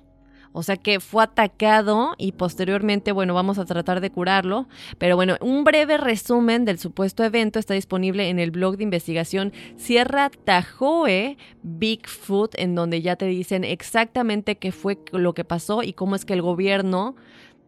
[0.58, 4.68] O sea que fue atacado y posteriormente, bueno, vamos a tratar de curarlo.
[4.98, 9.54] Pero bueno, un breve resumen del supuesto evento está disponible en el blog de investigación
[9.76, 15.94] Sierra Tahoe Bigfoot, en donde ya te dicen exactamente qué fue lo que pasó y
[15.94, 17.16] cómo es que el gobierno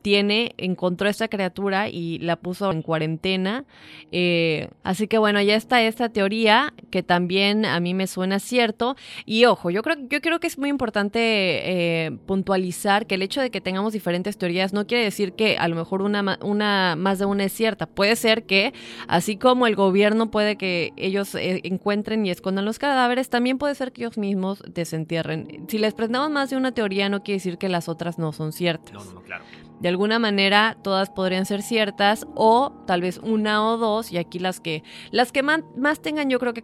[0.02, 3.66] tiene, encontró esta criatura y la puso en cuarentena.
[4.12, 8.96] Eh, así que bueno, ya está esta teoría que también a mí me suena cierto.
[9.26, 13.42] Y ojo, yo creo, yo creo que es muy importante eh, puntualizar que el hecho
[13.42, 17.20] de que tengamos diferentes teorías no quiere decir que a lo mejor una, una más
[17.20, 17.86] de una es cierta.
[17.86, 18.74] Puede ser que,
[19.08, 23.76] así como el gobierno puede que ellos eh, encuentren y escondan los cadáveres, también puede
[23.76, 25.66] ser que ellos mismos desentierren.
[25.68, 28.52] Si les prendamos más de una teoría, no quiere decir que las otras no son
[28.52, 28.94] ciertas.
[28.94, 29.44] No, no, claro.
[29.80, 34.40] De alguna manera todas podrían ser ciertas o tal vez una o dos y aquí
[34.40, 35.62] las que las que más,
[36.02, 36.64] tengan yo creo que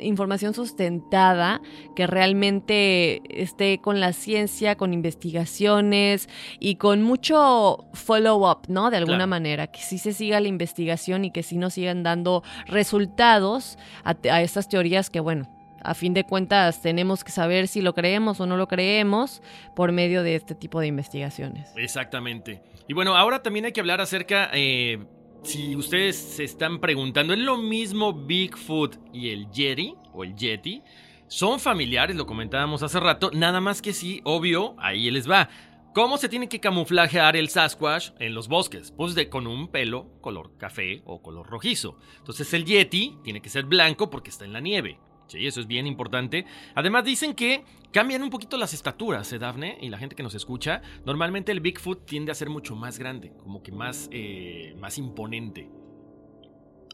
[0.00, 1.60] información sustentada
[1.94, 8.90] que realmente esté con la ciencia, con investigaciones y con mucho follow-up, ¿no?
[8.90, 12.42] De alguna manera, que sí se siga la investigación y que sí nos sigan dando
[12.66, 15.53] resultados a, a estas teorías que, bueno,
[15.84, 19.42] a fin de cuentas tenemos que saber si lo creemos o no lo creemos
[19.76, 21.70] por medio de este tipo de investigaciones.
[21.76, 22.62] Exactamente.
[22.88, 25.04] Y bueno, ahora también hay que hablar acerca, eh,
[25.42, 30.82] si ustedes se están preguntando, ¿es lo mismo Bigfoot y el Yeti o el Yeti?
[31.26, 35.48] Son familiares, lo comentábamos hace rato, nada más que sí, obvio, ahí les va.
[35.94, 38.90] ¿Cómo se tiene que camuflajear el Sasquatch en los bosques?
[38.90, 41.98] Pues de, con un pelo color café o color rojizo.
[42.18, 44.98] Entonces el Yeti tiene que ser blanco porque está en la nieve.
[45.26, 46.44] Sí, eso es bien importante.
[46.74, 49.78] Además dicen que cambian un poquito las estaturas, ¿eh, Dafne?
[49.80, 53.32] Y la gente que nos escucha, normalmente el Bigfoot tiende a ser mucho más grande,
[53.38, 55.70] como que más, eh, más imponente.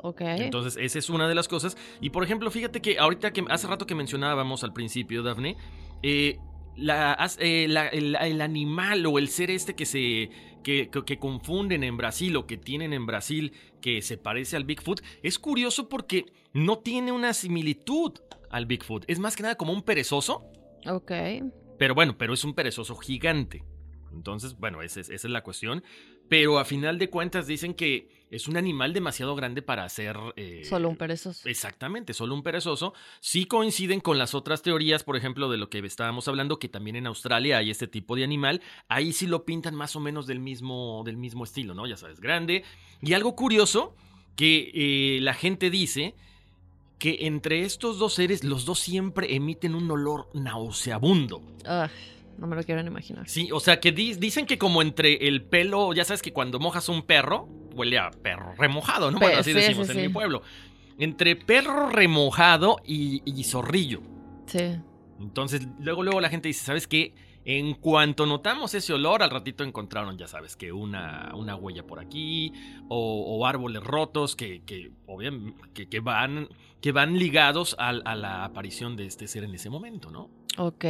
[0.02, 0.20] Ok.
[0.22, 1.76] Entonces, esa es una de las cosas.
[2.00, 5.56] Y por ejemplo, fíjate que ahorita que hace rato que mencionábamos al principio, Dafne,
[6.02, 6.38] eh,
[6.76, 10.30] eh el, animal o el ser este que se
[10.62, 15.02] que, que, confunden en Brasil o que tienen en Brasil que se parece al Bigfoot
[15.22, 18.12] es curioso porque no tiene una similitud
[18.50, 19.04] al Bigfoot.
[19.08, 20.44] Es más que nada como un perezoso.
[20.86, 21.12] Ok.
[21.78, 23.64] Pero bueno, pero es un perezoso gigante.
[24.12, 25.84] Entonces, bueno, esa es, la cuestión.
[26.28, 30.16] Pero a final de cuentas dicen que es un animal demasiado grande para ser...
[30.36, 31.48] Eh, solo un perezoso.
[31.48, 32.92] Exactamente, solo un perezoso.
[33.20, 36.96] Sí coinciden con las otras teorías, por ejemplo, de lo que estábamos hablando, que también
[36.96, 38.62] en Australia hay este tipo de animal.
[38.88, 41.86] Ahí sí lo pintan más o menos del mismo, del mismo estilo, ¿no?
[41.86, 42.64] Ya sabes, grande.
[43.02, 43.96] Y algo curioso
[44.36, 46.14] que eh, la gente dice
[47.00, 51.42] que entre estos dos seres los dos siempre emiten un olor nauseabundo.
[52.38, 53.28] no me lo quiero imaginar.
[53.28, 56.88] Sí, o sea que dicen que como entre el pelo, ya sabes que cuando mojas
[56.90, 59.18] un perro, huele a perro remojado, ¿no?
[59.18, 60.42] bueno, así decimos en mi pueblo.
[60.98, 64.02] Entre perro remojado y, y zorrillo.
[64.46, 64.76] Sí.
[65.18, 67.14] Entonces, luego, luego la gente dice, ¿sabes qué?
[67.44, 71.98] En cuanto notamos ese olor, al ratito encontraron, ya sabes, que una, una huella por
[71.98, 72.52] aquí
[72.88, 74.92] o, árboles rotos que, que,
[75.88, 76.48] que, van,
[76.80, 80.30] que van ligados a, la aparición de este ser en ese momento, ¿no?
[80.58, 80.84] Ok.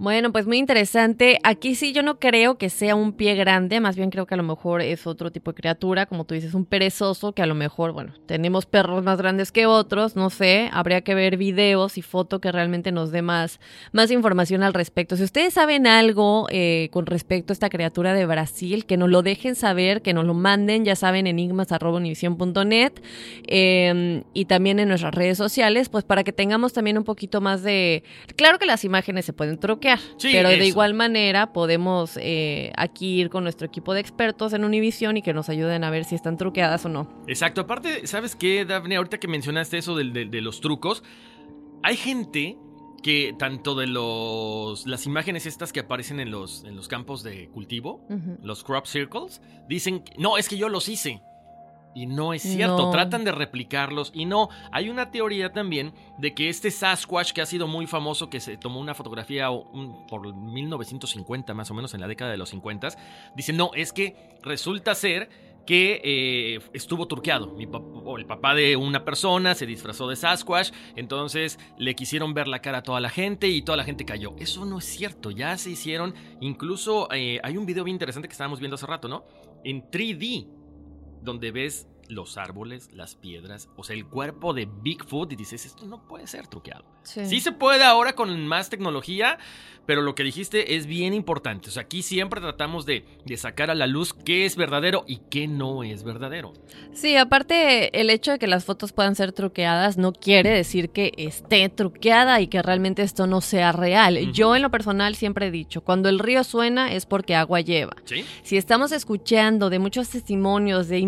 [0.00, 1.40] Bueno, pues muy interesante.
[1.42, 4.36] Aquí sí yo no creo que sea un pie grande, más bien creo que a
[4.36, 7.56] lo mejor es otro tipo de criatura, como tú dices, un perezoso, que a lo
[7.56, 12.02] mejor, bueno, tenemos perros más grandes que otros, no sé, habría que ver videos y
[12.02, 13.58] foto que realmente nos dé más,
[13.90, 15.16] más información al respecto.
[15.16, 19.22] Si ustedes saben algo eh, con respecto a esta criatura de Brasil, que nos lo
[19.22, 22.92] dejen saber, que nos lo manden, ya saben, enigmas.univision.net
[23.48, 27.64] eh, y también en nuestras redes sociales, pues para que tengamos también un poquito más
[27.64, 28.04] de...
[28.36, 29.87] Claro que las imágenes se pueden troquear
[30.20, 35.16] pero de igual manera podemos eh, aquí ir con nuestro equipo de expertos en Univision
[35.16, 37.08] y que nos ayuden a ver si están truqueadas o no.
[37.26, 37.60] Exacto.
[37.60, 38.96] Aparte, ¿sabes qué, Daphne?
[38.96, 41.02] Ahorita que mencionaste eso de, los trucos,
[41.82, 42.56] hay gente
[43.02, 47.48] que tanto de los las imágenes estas que aparecen en los, en los campos de
[47.48, 48.04] cultivo,
[48.42, 51.22] los crop circles, dicen, no, es que yo los hice.
[51.94, 54.12] Y no es cierto, tratan de replicarlos.
[54.14, 58.30] Y no, hay una teoría también de que este Sasquatch que ha sido muy famoso,
[58.30, 59.48] que se tomó una fotografía
[60.08, 62.88] por 1950 más o menos, en la década de los 50,
[63.34, 65.28] dice, no, es que resulta ser
[65.68, 67.54] que eh, estuvo turqueado.
[68.04, 72.60] o el papá de una persona se disfrazó de Sasquatch, entonces le quisieron ver la
[72.60, 74.34] cara a toda la gente y toda la gente cayó.
[74.38, 78.32] Eso no es cierto, ya se hicieron, incluso eh, hay un video bien interesante que
[78.32, 79.26] estábamos viendo hace rato, ¿no?
[79.62, 80.57] En 3D
[81.28, 85.86] donde ves los árboles, las piedras, o sea, el cuerpo de Bigfoot y dices, esto
[85.86, 86.84] no puede ser truqueado.
[87.02, 87.40] Sí.
[87.40, 89.38] se puede ahora con más tecnología,
[89.86, 91.70] pero lo que dijiste es bien importante.
[91.70, 95.48] O sea, aquí siempre tratamos de, sacar a la luz qué es verdadero y qué
[95.48, 96.52] no es verdadero.
[96.92, 101.12] Sí, aparte el hecho de que las fotos puedan ser truqueadas no quiere decir que
[101.16, 104.32] esté truqueada y que realmente esto no sea real.
[104.32, 107.96] Yo en lo personal siempre he dicho, cuando el río suena es porque agua lleva.
[108.42, 110.98] Si estamos escuchando de muchos testimonios, de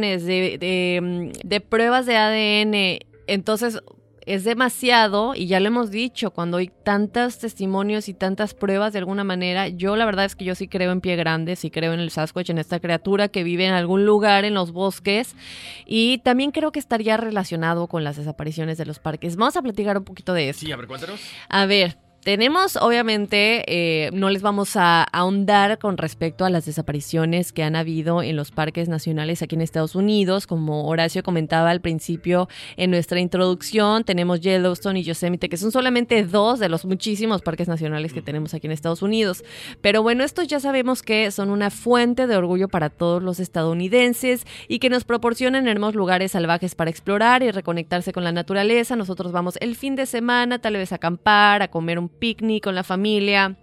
[0.00, 3.80] de, de, de pruebas de ADN, entonces
[4.28, 8.98] es demasiado y ya lo hemos dicho, cuando hay tantos testimonios y tantas pruebas de
[8.98, 11.94] alguna manera, yo la verdad es que yo sí creo en pie grande, sí creo
[11.94, 15.34] en el Sasquatch, en esta criatura que vive en algún lugar en los bosques
[15.86, 19.36] y también creo que estaría relacionado con las desapariciones de los parques.
[19.36, 20.60] Vamos a platicar un poquito de eso.
[20.60, 21.20] Sí, a ver, cuéntanos.
[21.48, 27.52] A ver, tenemos, obviamente, eh, no les vamos a ahondar con respecto a las desapariciones
[27.52, 30.46] que han habido en los parques nacionales aquí en Estados Unidos.
[30.46, 36.24] Como Horacio comentaba al principio en nuestra introducción, tenemos Yellowstone y Yosemite, que son solamente
[36.24, 39.44] dos de los muchísimos parques nacionales que tenemos aquí en Estados Unidos.
[39.80, 44.46] Pero bueno, estos ya sabemos que son una fuente de orgullo para todos los estadounidenses
[44.66, 48.96] y que nos proporcionan hermosos lugares salvajes para explorar y reconectarse con la naturaleza.
[48.96, 52.74] Nosotros vamos el fin de semana, tal vez a acampar, a comer un picnic con
[52.74, 53.56] la familia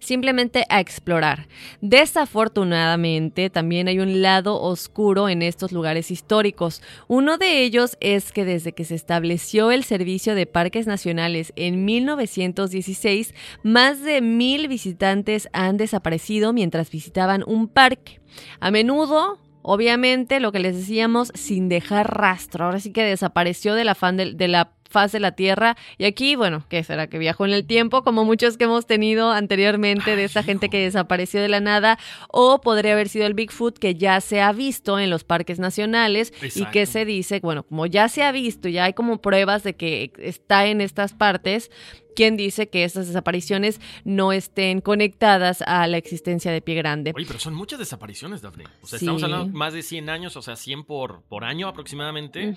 [0.00, 1.48] simplemente a explorar.
[1.80, 6.82] Desafortunadamente, también hay un lado oscuro en estos lugares históricos.
[7.08, 11.84] Uno de ellos es que desde que se estableció el servicio de parques nacionales en
[11.84, 18.20] 1916, más de mil visitantes han desaparecido mientras visitaban un parque.
[18.60, 22.64] A menudo Obviamente, lo que les decíamos, sin dejar rastro.
[22.64, 25.76] Ahora sí que desapareció de la, fan de la faz de la Tierra.
[25.98, 27.08] Y aquí, bueno, ¿qué será?
[27.08, 30.84] Que viajó en el tiempo, como muchos que hemos tenido anteriormente de esa gente que
[30.84, 34.98] desapareció de la nada, o podría haber sido el Bigfoot que ya se ha visto
[34.98, 38.84] en los parques nacionales y que se dice, bueno, como ya se ha visto, ya
[38.84, 41.70] hay como pruebas de que está en estas partes,
[42.14, 47.12] ¿Quién dice que estas desapariciones no estén conectadas a la existencia de Pie Grande?
[47.14, 48.64] Oye, pero son muchas desapariciones, Daphne.
[48.82, 52.54] O sea, estamos hablando más de 100 años, o sea, 100 por, por año aproximadamente.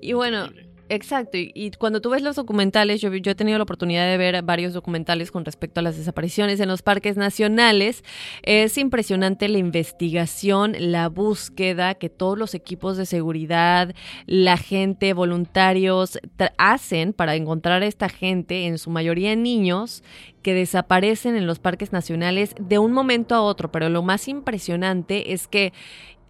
[0.00, 0.50] Y bueno,
[0.88, 4.40] Exacto, y, cuando tú ves los documentales, yo, yo he tenido la oportunidad de ver
[4.42, 8.04] varios documentales con respecto a las desapariciones en los parques nacionales,
[8.42, 13.94] es impresionante la investigación, la búsqueda que todos los equipos de seguridad,
[14.26, 16.20] la gente, voluntarios
[16.56, 20.04] hacen para encontrar a esta gente, en su mayoría niños,
[20.42, 25.32] que desaparecen en los parques nacionales de un momento a otro, pero lo más impresionante
[25.32, 25.72] es que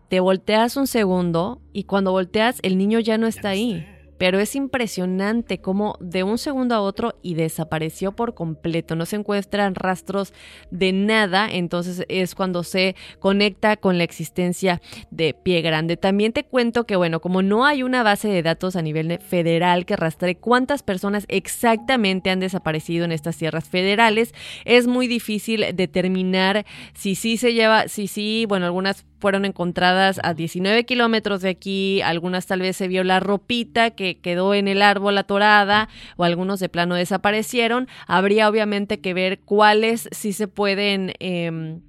[0.08, 3.86] te volteas un segundo y cuando volteas el niño ya no está ahí
[4.18, 9.16] pero es impresionante cómo de un segundo a otro y desapareció por completo, no se
[9.16, 10.32] encuentran rastros
[10.70, 15.96] de nada, entonces es cuando se conecta con la existencia de Pie Grande.
[15.96, 19.86] También te cuento que bueno, como no hay una base de datos a nivel federal
[19.86, 26.64] que rastre cuántas personas exactamente han desaparecido en estas tierras federales, es muy difícil determinar
[26.94, 32.00] si sí se lleva, si sí, bueno, algunas fueron encontradas a 19 kilómetros de aquí,
[32.02, 36.60] algunas tal vez se vio la ropita que quedó en el árbol atorada o algunos
[36.60, 37.88] de plano desaparecieron.
[38.06, 41.14] Habría obviamente que ver cuáles sí se pueden...
[41.18, 41.80] Em,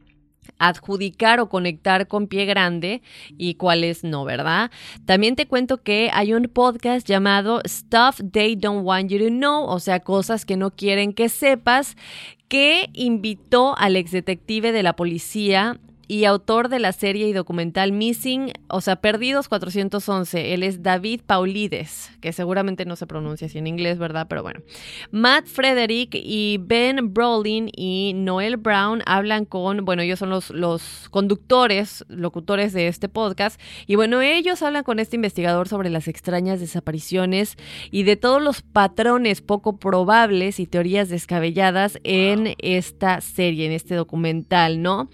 [0.59, 3.03] adjudicar o conectar con pie grande
[3.37, 4.71] y cuáles no, ¿verdad?
[5.05, 9.65] También te cuento que hay un podcast llamado Stuff They Don't Want You to Know,
[9.65, 11.95] o sea, cosas que no quieren que sepas,
[12.47, 17.91] que invitó al ex detective de la policía y autor de la serie y documental
[17.91, 20.53] Missing, o sea, Perdidos 411.
[20.53, 24.27] Él es David Paulides, que seguramente no se pronuncia así en inglés, ¿verdad?
[24.29, 24.61] Pero bueno.
[25.11, 31.09] Matt Frederick y Ben Brolin y Noel Brown hablan con, bueno, ellos son los, los
[31.09, 33.59] conductores, locutores de este podcast.
[33.85, 37.57] Y bueno, ellos hablan con este investigador sobre las extrañas desapariciones
[37.91, 43.95] y de todos los patrones poco probables y teorías descabelladas en esta serie, en este
[43.95, 45.09] documental, ¿no?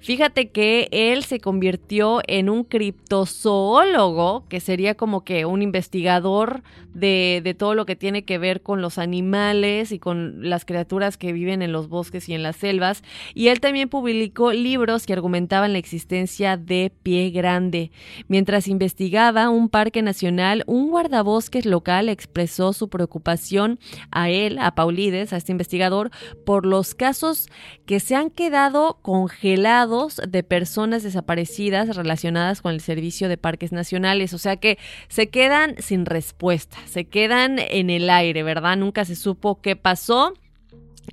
[0.00, 6.62] Fíjate que él se convirtió en un criptozoólogo, que sería como que un investigador
[6.94, 11.16] de, de, todo lo que tiene que ver con los animales y con las criaturas
[11.16, 13.02] que viven en los bosques y en las selvas.
[13.34, 17.90] Y él también publicó libros que argumentaban la existencia de pie grande.
[18.28, 23.78] Mientras investigaba un parque nacional, un guardabosques local expresó su preocupación
[24.10, 26.10] a él, a Paulides, a este investigador,
[26.44, 27.48] por los casos
[27.86, 34.34] que se han quedado congelados de personas desaparecidas relacionadas con el servicio de parques nacionales.
[34.34, 38.76] O sea que se quedan sin respuesta, se quedan en el aire, ¿verdad?
[38.76, 40.34] Nunca se supo qué pasó.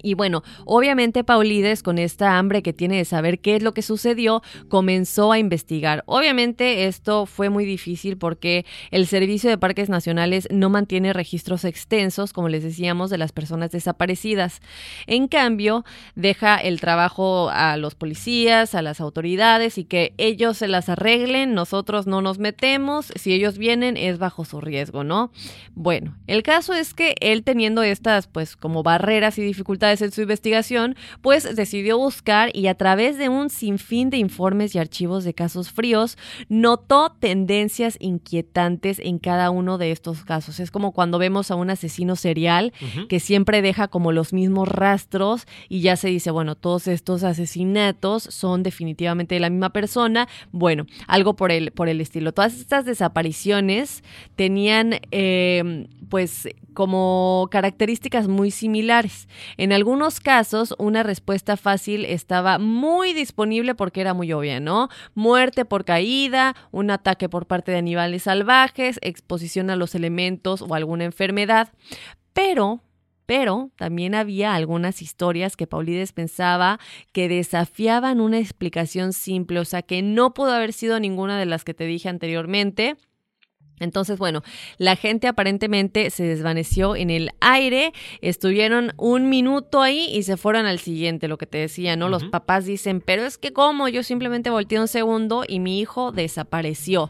[0.02, 3.82] Y bueno, obviamente Paulides, con esta hambre que tiene de saber qué es lo que
[3.82, 6.04] sucedió, comenzó a investigar.
[6.06, 12.34] Obviamente esto fue muy difícil porque el Servicio de Parques Nacionales no mantiene registros extensos,
[12.34, 14.62] como les decíamos, de las personas desaparecidas.
[15.08, 15.86] En cambio,
[16.16, 21.54] deja el trabajo a los policías, a las autoridades y que ellos se las arreglen,
[21.54, 25.32] nosotros no nos metemos, si ellos vienen es bajo su riesgo, ¿no?
[25.76, 30.22] Bueno, el caso es que él teniendo estas pues como barreras y dificultades, en su
[30.22, 35.34] investigación, pues decidió buscar y a través de un sinfín de informes y archivos de
[35.34, 36.18] casos fríos,
[36.50, 40.60] notó tendencias inquietantes en cada uno de estos casos.
[40.60, 42.74] Es como cuando vemos a un asesino serial
[43.08, 48.24] que siempre deja como los mismos rastros y ya se dice, bueno, todos estos asesinatos
[48.24, 50.28] son definitivamente de la misma persona.
[50.52, 52.34] Bueno, algo por el, por el estilo.
[52.34, 54.04] Todas estas desapariciones
[54.36, 59.28] tenían eh, pues como características muy similares.
[59.58, 64.90] En algunos casos, una respuesta fácil estaba muy disponible porque era muy obvia, ¿no?
[65.16, 70.74] Muerte por caída, un ataque por parte de animales salvajes, exposición a los elementos o
[70.74, 71.74] alguna enfermedad.
[72.34, 72.82] Pero
[73.30, 76.80] pero también había algunas historias que Paulides pensaba
[77.12, 81.64] que desafiaban una explicación simple, o sea, que no pudo haber sido ninguna de las
[81.64, 82.98] que te dije anteriormente
[83.80, 84.44] entonces, bueno,
[84.78, 90.66] la gente aparentemente se desvaneció en el aire, estuvieron un minuto ahí y se fueron
[90.66, 92.10] al siguiente, lo que te decía, ¿no?
[92.10, 96.12] Los papás dicen, pero es que como yo simplemente volteé un segundo y mi hijo
[96.12, 97.10] desapareció.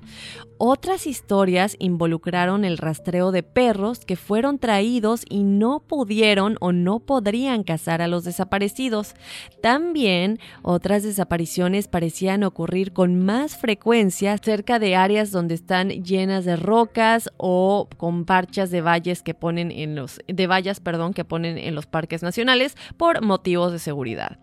[0.62, 7.00] Otras historias involucraron el rastreo de perros que fueron traídos y no pudieron o no
[7.00, 9.16] podrían cazar a los desaparecidos.
[9.62, 16.58] También otras desapariciones parecían ocurrir con más frecuencia cerca de áreas donde están llenas de
[16.58, 21.58] rocas o con parchas de valles que ponen en los de vallas, perdón, que ponen
[21.58, 24.40] en los parques nacionales por motivos de seguridad.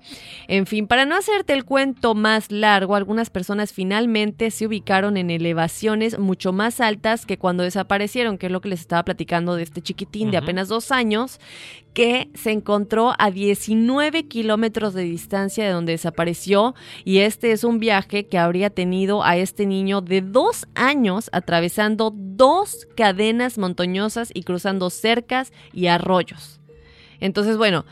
[0.48, 5.28] En fin, para no hacerte el cuento más largo, algunas personas finalmente se ubicaron en
[5.28, 9.62] elevaciones mucho más altas que cuando desaparecieron, que es lo que les estaba platicando de
[9.62, 11.40] este chiquitín de apenas dos años,
[11.94, 17.78] que se encontró a 19 kilómetros de distancia de donde desapareció y este es un
[17.78, 24.42] viaje que habría tenido a este niño de dos años atravesando dos cadenas montañosas y
[24.42, 26.60] cruzando cercas y arroyos.
[27.20, 27.86] Entonces, bueno,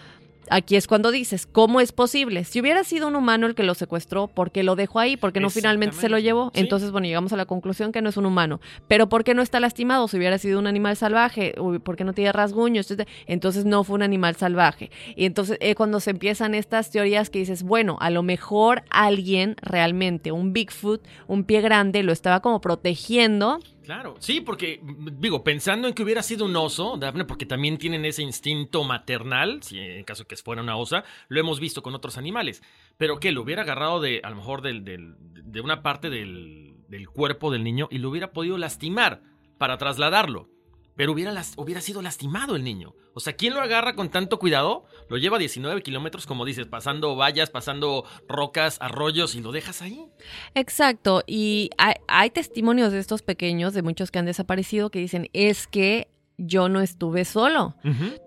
[0.51, 2.45] Aquí es cuando dices, ¿cómo es posible?
[2.45, 5.17] Si hubiera sido un humano el que lo secuestró, ¿por qué lo dejó ahí?
[5.17, 6.51] ¿Por qué no finalmente se lo llevó?
[6.55, 8.61] Entonces, bueno, llegamos a la conclusión que no es un humano.
[8.89, 10.09] Pero ¿por qué no está lastimado?
[10.09, 12.95] Si hubiera sido un animal salvaje, ¿por qué no tiene rasguños?
[13.27, 14.91] Entonces no fue un animal salvaje.
[15.17, 19.57] Y entonces es cuando se empiezan estas teorías que dices, bueno, a lo mejor alguien
[19.63, 25.87] realmente, un Bigfoot, un pie grande, lo estaba como protegiendo Claro, sí, porque digo, pensando
[25.87, 30.05] en que hubiera sido un oso, Daphne, porque también tienen ese instinto maternal, si en
[30.05, 32.63] caso que fuera una osa, lo hemos visto con otros animales,
[32.97, 37.09] pero que lo hubiera agarrado de, a lo mejor del, de una parte del, del
[37.11, 39.23] cuerpo del niño y lo hubiera podido lastimar
[39.59, 40.49] para trasladarlo
[40.97, 42.95] pero hubiera, las, hubiera sido lastimado el niño.
[43.15, 44.85] O sea, ¿quién lo agarra con tanto cuidado?
[45.09, 49.83] Lo lleva a 19 kilómetros, como dices, pasando vallas, pasando rocas, arroyos y lo dejas
[49.83, 50.07] ahí.
[50.55, 55.29] Exacto, y hay, hay testimonios de estos pequeños, de muchos que han desaparecido, que dicen,
[55.33, 57.77] es que yo no estuve solo.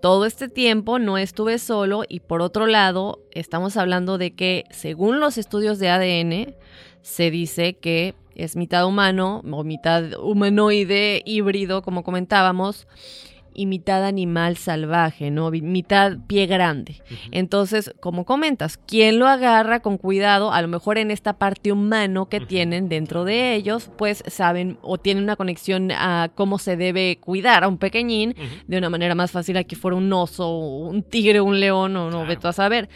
[0.00, 5.20] Todo este tiempo no estuve solo y por otro lado, estamos hablando de que según
[5.20, 6.54] los estudios de ADN,
[7.02, 12.86] se dice que es mitad humano o mitad humanoide híbrido, como comentábamos,
[13.58, 15.50] y mitad animal salvaje, ¿no?
[15.50, 17.02] Mitad pie grande.
[17.32, 20.52] Entonces, como comentas, ¿quién lo agarra con cuidado?
[20.52, 24.96] A lo mejor en esta parte humano que tienen dentro de ellos, pues saben o
[24.98, 28.36] tienen una conexión a cómo se debe cuidar a un pequeñín
[28.68, 32.12] de una manera más fácil a que fuera un oso, un tigre, un león o
[32.12, 32.88] no, veto a saber.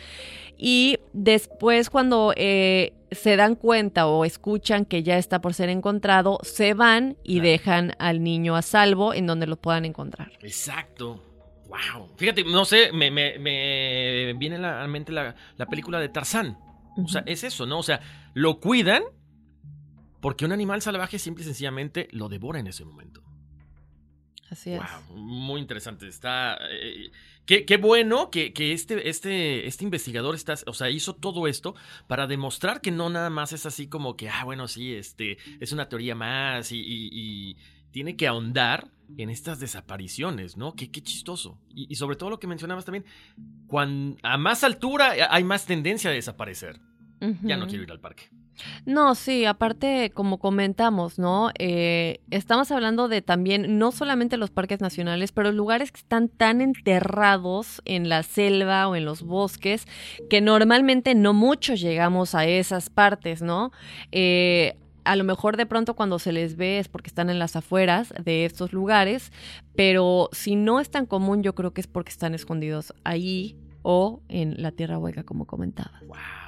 [0.57, 6.39] Y después cuando eh, se dan cuenta o escuchan que ya está por ser encontrado,
[6.43, 10.33] se van y dejan al niño a salvo en donde lo puedan encontrar.
[10.41, 11.23] Exacto.
[11.69, 12.11] Wow.
[12.17, 13.11] Fíjate, no sé, me,
[14.35, 15.35] viene a la mente la,
[15.71, 16.59] película de Tarzán.
[17.03, 17.79] O sea, es eso, ¿no?
[17.79, 18.01] O sea,
[18.35, 19.03] lo cuidan
[20.21, 23.23] porque un animal salvaje simple y sencillamente lo devora en ese momento.
[24.51, 24.81] Así es.
[24.81, 26.07] Wow, muy interesante.
[26.07, 26.59] Está.
[26.71, 27.11] Eh,
[27.47, 31.75] Qué, bueno que, este, este, este investigador está, o sea, hizo todo esto
[32.07, 35.73] para demostrar que no nada más es así como que, ah, bueno, sí, este, es
[35.73, 37.57] una teoría más y,
[37.91, 40.73] tiene que ahondar en estas desapariciones, ¿no?
[40.75, 41.59] Qué, qué chistoso.
[41.69, 43.05] Y, sobre todo lo que mencionabas también,
[43.67, 46.81] cuando, a más altura hay más tendencia a desaparecer.
[47.43, 48.31] Ya no quiero ir al parque.
[48.87, 51.51] No, sí, aparte, como comentamos, ¿no?
[51.59, 56.61] Eh, estamos hablando de también, no solamente los parques nacionales, pero lugares que están tan
[56.61, 59.87] enterrados en la selva o en los bosques,
[60.29, 63.73] que normalmente no muchos llegamos a esas partes, ¿no?
[64.11, 67.57] Eh, a lo mejor de pronto cuando se les ve es porque están en las
[67.57, 69.33] afueras de estos lugares,
[69.75, 74.21] pero si no es tan común, yo creo que es porque están escondidos ahí o
[74.29, 76.01] en la tierra hueca, como comentaba.
[76.07, 76.42] Wow.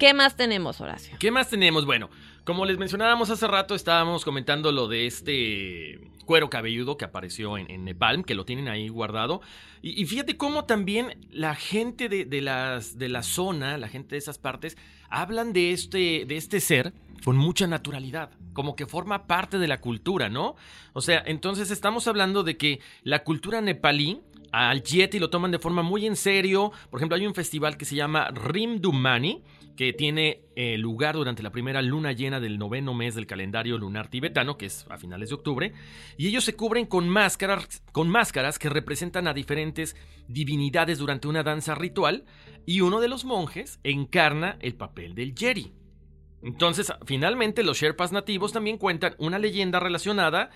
[0.00, 1.14] ¿Qué más tenemos, Horacio?
[1.18, 1.84] ¿Qué más tenemos?
[1.84, 2.08] Bueno,
[2.44, 7.84] como les mencionábamos hace rato, estábamos comentando lo de este cuero cabelludo que apareció en,
[7.84, 9.42] Nepal, que lo tienen ahí guardado.
[9.82, 14.38] Y, fíjate cómo también la gente de, las, de la zona, la gente de esas
[14.38, 14.78] partes,
[15.10, 19.82] hablan de este, de este ser con mucha naturalidad, como que forma parte de la
[19.82, 20.56] cultura, ¿no?
[20.94, 24.22] O sea, entonces estamos hablando de que la cultura nepalí
[24.52, 26.72] al Yeti lo toman de forma muy en serio.
[26.90, 29.42] Por ejemplo, hay un festival que se llama Rimdumani,
[29.80, 34.10] que tiene eh, lugar durante la primera luna llena del noveno mes del calendario lunar
[34.10, 35.72] tibetano, que es a finales de octubre,
[36.18, 39.96] y ellos se cubren con máscaras, con máscaras que representan a diferentes
[40.28, 42.26] divinidades durante una danza ritual,
[42.66, 45.72] y uno de los monjes encarna el papel del Yeri.
[46.42, 50.50] Entonces, finalmente, los Sherpas nativos también cuentan una leyenda relacionada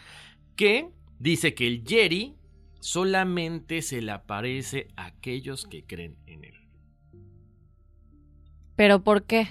[0.54, 2.34] que dice que el Yeri
[2.80, 6.63] solamente se le aparece a aquellos que creen en él.
[8.76, 9.48] ¿Pero por qué?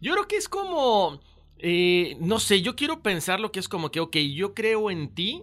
[0.00, 1.20] Yo creo que es como...
[1.58, 5.14] Eh, no sé, yo quiero pensar lo que es como que, ok, yo creo en
[5.14, 5.42] ti,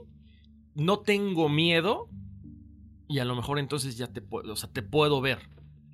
[0.73, 2.09] no tengo miedo,
[3.07, 5.39] y a lo mejor entonces ya te puedo, o sea, te puedo ver.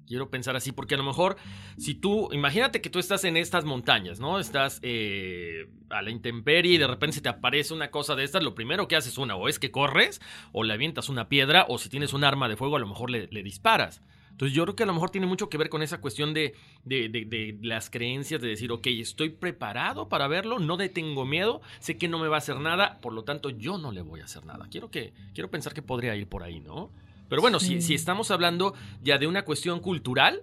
[0.08, 1.36] Quiero pensar así, porque a lo mejor,
[1.78, 4.40] si tú, imagínate que tú estás en estas montañas, ¿no?
[4.40, 8.44] Estás eh, a la intemperie y de repente se te aparece una cosa de estas,
[8.44, 10.22] lo primero que haces una, o es que corres,
[10.54, 13.10] o le avientas una piedra, o si tienes un arma de fuego, a lo mejor
[13.10, 14.02] le disparas.
[14.34, 16.56] Entonces yo creo que a lo mejor tiene mucho que ver con esa cuestión de,
[16.84, 22.08] de, las creencias, de decir, ok, estoy preparado para verlo, no tengo miedo, sé que
[22.08, 24.44] no me va a hacer nada, por lo tanto yo no le voy a hacer
[24.44, 24.68] nada.
[24.72, 26.90] Quiero, que, quiero pensar que podría ir por ahí, ¿no?
[27.30, 28.74] Pero bueno, si, si estamos hablando
[29.04, 30.42] ya de una cuestión cultural,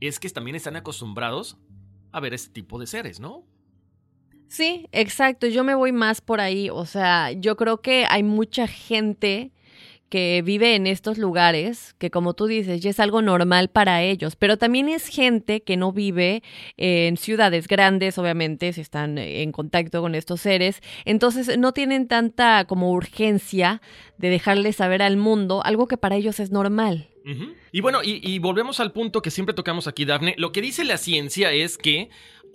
[0.00, 1.56] es que también están acostumbrados
[2.12, 3.44] a ver este tipo de seres, ¿no?
[4.48, 5.48] Sí, exacto.
[5.48, 6.70] Yo me voy más por ahí.
[6.70, 9.50] O sea, yo creo que hay mucha gente
[10.08, 14.36] que vive en estos lugares, que como tú dices, ya es algo normal para ellos,
[14.36, 16.42] pero también es gente que no vive
[16.76, 22.64] en ciudades grandes, obviamente, si están en contacto con estos seres, entonces no tienen tanta
[22.66, 23.80] como urgencia
[24.18, 27.08] de dejarles saber al mundo algo que para ellos es normal.
[27.72, 30.36] Y bueno, y, volvemos al punto que siempre tocamos aquí, Dafne.
[30.38, 32.08] Lo que dice la ciencia es que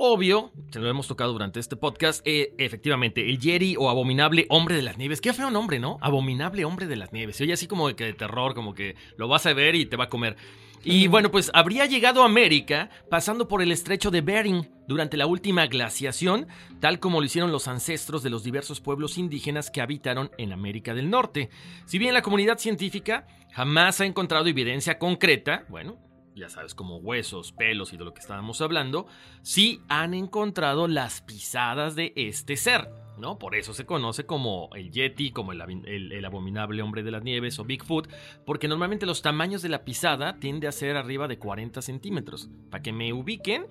[0.04, 4.76] Obvio, se lo hemos tocado durante este podcast, eh, efectivamente, el Jerry o abominable hombre
[4.76, 5.22] de las nieves.
[5.22, 6.00] Qué feo nombre, ¿no?
[6.02, 7.36] Abominable hombre de las nieves.
[7.36, 9.98] Se oye así como que de terror, como que lo vas a ver y te
[9.98, 10.38] va a comer.
[10.84, 15.28] Y bueno, pues habría llegado a América pasando por el estrecho de Bering durante la
[15.28, 16.48] última glaciación,
[16.80, 20.96] tal como lo hicieron los ancestros de los diversos pueblos indígenas que habitaron en América
[20.96, 21.52] del Norte.
[21.86, 26.00] Si bien la comunidad científica jamás ha encontrado evidencia concreta, bueno,
[26.36, 29.08] ya sabes, como huesos, pelos y de lo que estábamos hablando,
[29.42, 33.38] sí han encontrado las pisadas de este ser, ¿no?
[33.38, 37.66] Por eso se conoce como el Yeti, como el, abominable hombre de las nieves o
[37.66, 38.10] Bigfoot,
[38.46, 42.50] porque normalmente los tamaños de la pisada tienden a ser arriba de 40 centímetros.
[42.70, 43.68] Para que me ubiquen,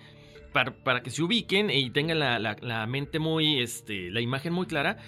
[0.53, 4.99] para, que se ubiquen y tengan la, mente muy, este, la imagen muy clara,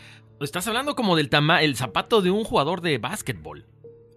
[0.40, 3.66] estás hablando como del tamaño, el zapato de un jugador de básquetbol.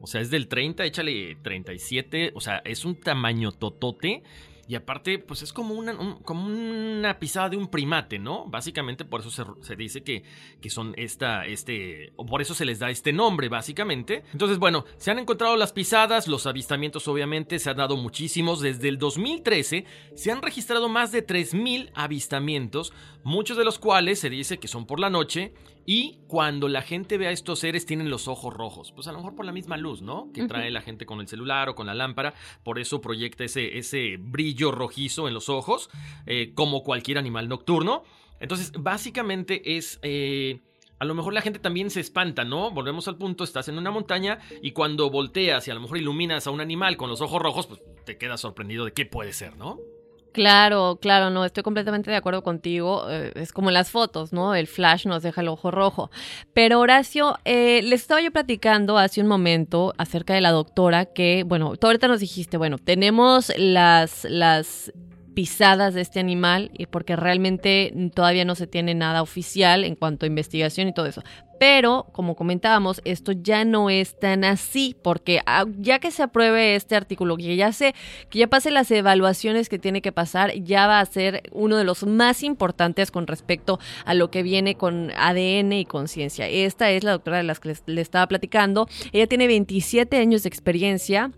[0.01, 4.23] O sea, es del 30, échale 37, o sea, es un tamaño totote.
[4.67, 8.45] Y aparte, pues es como una, como una pisada de un primate, ¿no?
[8.47, 9.29] Básicamente por eso
[9.61, 10.23] se, dice que,
[10.59, 14.23] que, son esta, este, o por eso se les da este nombre, básicamente.
[14.31, 18.59] Entonces, bueno, se han encontrado las pisadas, los avistamientos obviamente se han dado muchísimos.
[18.59, 19.85] Desde el 2013
[20.15, 22.91] se han registrado más de 3.000 avistamientos,
[23.23, 25.53] muchos de los cuales se dice que son por la noche
[25.85, 29.19] y cuando la gente ve a estos seres tienen los ojos rojos, pues a lo
[29.19, 30.31] mejor por la misma luz, ¿no?
[30.33, 32.33] Que trae la gente con el celular o con la lámpara,
[32.63, 35.89] por eso proyecta ese, ese brillo rojizo en los ojos,
[36.25, 38.03] eh, como cualquier animal nocturno.
[38.39, 39.99] Entonces, básicamente es...
[40.01, 40.59] Eh,
[40.97, 42.71] a lo mejor la gente también se espanta, ¿no?
[42.71, 46.47] Volvemos al punto, estás en una montaña y cuando volteas y a lo mejor iluminas
[46.47, 49.57] a un animal con los ojos rojos, pues te quedas sorprendido de qué puede ser,
[49.57, 49.77] ¿no?
[50.35, 53.09] Claro, claro, no, estoy completamente de acuerdo contigo.
[53.09, 54.53] Eh, es como en las fotos, ¿no?
[54.53, 56.11] El flash nos deja el ojo rojo.
[56.53, 61.45] Pero Horacio, eh, les estaba yo platicando hace un momento acerca de la doctora que,
[61.47, 64.91] bueno, tú ahorita nos dijiste, bueno, tenemos las, las
[65.35, 70.25] pisadas de este animal y porque realmente todavía no se tiene nada oficial en cuanto
[70.25, 71.21] a investigación y todo eso.
[71.59, 76.75] Pero, como comentábamos, esto ya no es tan así, porque ah, ya que se apruebe
[76.75, 77.95] este artículo, que ya se,
[78.29, 81.85] que ya pase las evaluaciones que tiene que pasar, ya va a ser uno de
[81.85, 86.47] los más importantes con respecto a lo que viene con ADN y conciencia.
[86.47, 88.87] Esta es la doctora de las que le estaba platicando.
[89.13, 91.31] Ella tiene 27 años de experiencia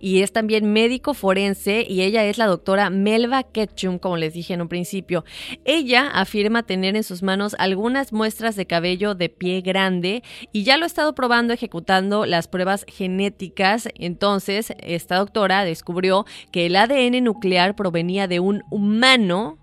[0.00, 4.54] y es también médico forense y ella es la doctora Melva Ketchum, como les dije
[4.54, 5.24] en un principio.
[5.64, 10.76] Ella afirma tener en sus manos algunas muestras de cabello de pie grande y ya
[10.76, 13.88] lo ha estado probando ejecutando las pruebas genéticas.
[13.94, 19.58] Entonces, esta doctora descubrió que el ADN nuclear provenía de un humano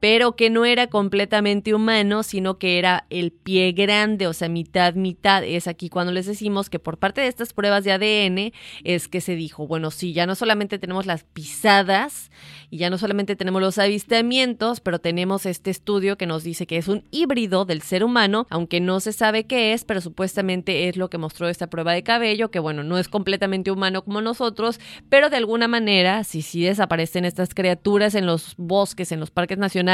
[0.00, 4.94] pero que no era completamente humano, sino que era el pie grande, o sea, mitad,
[4.94, 5.44] mitad.
[5.44, 9.20] Es aquí cuando les decimos que por parte de estas pruebas de ADN es que
[9.20, 12.30] se dijo, bueno, sí, ya no solamente tenemos las pisadas
[12.70, 16.78] y ya no solamente tenemos los avistamientos, pero tenemos este estudio que nos dice que
[16.78, 20.96] es un híbrido del ser humano, aunque no se sabe qué es, pero supuestamente es
[20.96, 24.80] lo que mostró esta prueba de cabello, que bueno, no es completamente humano como nosotros,
[25.10, 29.58] pero de alguna manera, si sí desaparecen estas criaturas en los bosques, en los parques
[29.58, 29.89] nacionales,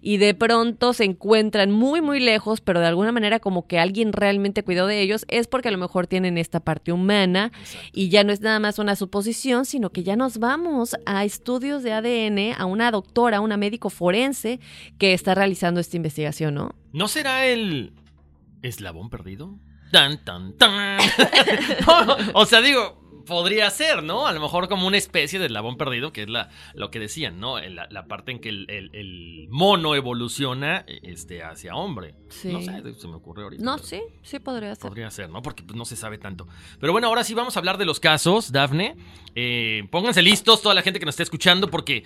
[0.00, 4.12] y de pronto se encuentran muy muy lejos, pero de alguna manera como que alguien
[4.12, 7.52] realmente cuidó de ellos, es porque a lo mejor tienen esta parte humana
[7.92, 11.82] y ya no es nada más una suposición, sino que ya nos vamos a estudios
[11.82, 14.60] de ADN, a una doctora, una médico forense
[14.98, 16.74] que está realizando esta investigación, ¿no?
[16.92, 17.92] ¿No será el
[18.62, 19.58] eslabón perdido?
[19.90, 20.98] Tan, tan, tan.
[22.34, 22.97] o sea, digo,
[23.28, 24.26] podría ser, ¿no?
[24.26, 27.38] A lo mejor como una especie de eslabón perdido, que es la, lo que decían,
[27.38, 27.60] ¿no?
[27.60, 32.14] La, parte en que el, mono evoluciona este, hacia hombre.
[32.28, 32.48] Sí.
[32.48, 33.62] No sé, se me ocurre ahorita.
[33.62, 34.88] No, sí, sí podría ser.
[34.88, 35.42] Podría ser, ¿no?
[35.42, 36.48] Porque pues, no se sabe tanto.
[36.80, 38.96] Pero bueno, ahora sí vamos a hablar de los casos, Dafne.
[39.34, 42.04] Eh, pónganse listos, toda la gente que nos está escuchando, porque...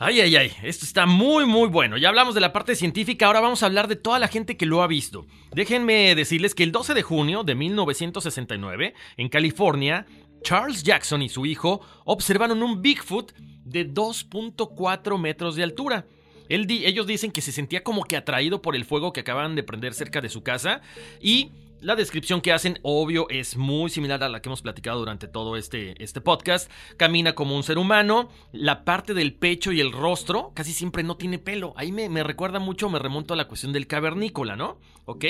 [0.00, 1.96] Ay, ay, ay, esto está muy, muy bueno.
[1.96, 4.64] Ya hablamos de la parte científica, ahora vamos a hablar de toda la gente que
[4.64, 5.26] lo ha visto.
[5.52, 10.06] Déjenme decirles que el 12 de junio de 1969, en California,
[10.42, 16.06] Charles Jackson y su hijo observaron un Bigfoot de 2.4 metros de altura.
[16.48, 19.94] ellos dicen que se sentía como que atraído por el fuego que acaban de prender
[19.94, 20.80] cerca de su casa
[21.20, 25.28] y la descripción que hacen, obvio, es muy similar a la que hemos platicado durante
[25.28, 26.70] todo este, este podcast.
[26.96, 28.28] Camina como un ser humano.
[28.52, 31.74] La parte del pecho y el rostro casi siempre no tiene pelo.
[31.76, 34.78] Ahí me, me recuerda mucho, me remonto a la cuestión del cavernícola, ¿no?
[35.04, 35.24] ¿Ok?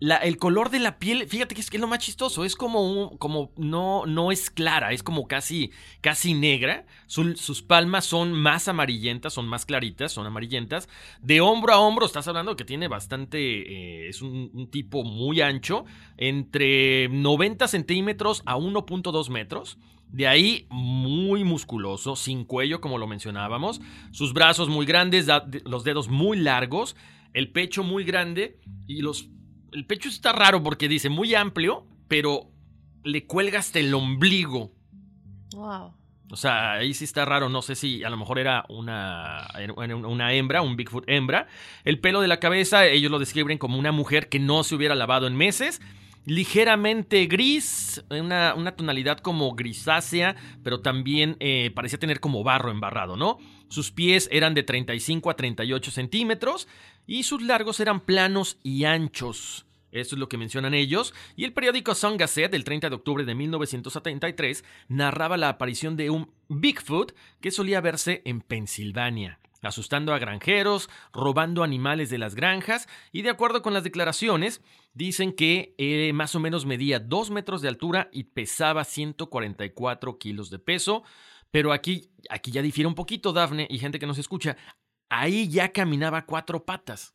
[0.00, 3.52] el color de la piel, fíjate que es, es lo más chistoso, es como, como
[3.56, 6.86] no, no es clara, es como casi, casi negra.
[7.06, 10.88] sus palmas son más amarillentas, son más claritas, son amarillentas.
[11.20, 15.79] De hombro a hombro, estás hablando que tiene bastante, eh, es un, tipo muy ancho,
[16.16, 19.78] entre 90 centímetros a 1.2 metros.
[20.08, 25.28] De ahí muy musculoso, sin cuello como lo mencionábamos, sus brazos muy grandes,
[25.64, 26.96] los dedos muy largos,
[27.32, 28.58] el pecho muy grande
[28.88, 29.28] y los
[29.72, 32.50] el pecho está raro porque dice muy amplio, pero
[33.04, 34.72] le cuelga hasta el ombligo.
[35.54, 35.94] Wow.
[36.30, 37.48] O sea, ahí sí está raro.
[37.48, 41.48] No sé si a lo mejor era una, una hembra, un Bigfoot hembra.
[41.84, 44.94] El pelo de la cabeza, ellos lo describen como una mujer que no se hubiera
[44.94, 45.80] lavado en meses.
[46.26, 53.16] Ligeramente gris, una, una tonalidad como grisácea, pero también eh, parecía tener como barro embarrado,
[53.16, 53.38] ¿no?
[53.68, 56.68] Sus pies eran de 35 a 38 centímetros
[57.06, 59.66] y sus largos eran planos y anchos.
[59.92, 61.14] Eso es lo que mencionan ellos.
[61.36, 66.10] Y el periódico Sun Gazette, del 30 de octubre de 1973, narraba la aparición de
[66.10, 69.38] un Bigfoot que solía verse en Pensilvania.
[69.62, 74.62] asustando a granjeros, robando animales de las granjas y de acuerdo con las declaraciones,
[74.94, 80.48] dicen que eh, más o menos medía 2 metros de altura y pesaba 144 kilos
[80.48, 81.02] de peso.
[81.50, 84.56] Pero aquí, aquí ya difiere un poquito, Dafne, y gente que nos escucha.
[85.10, 87.14] Ahí ya caminaba cuatro patas.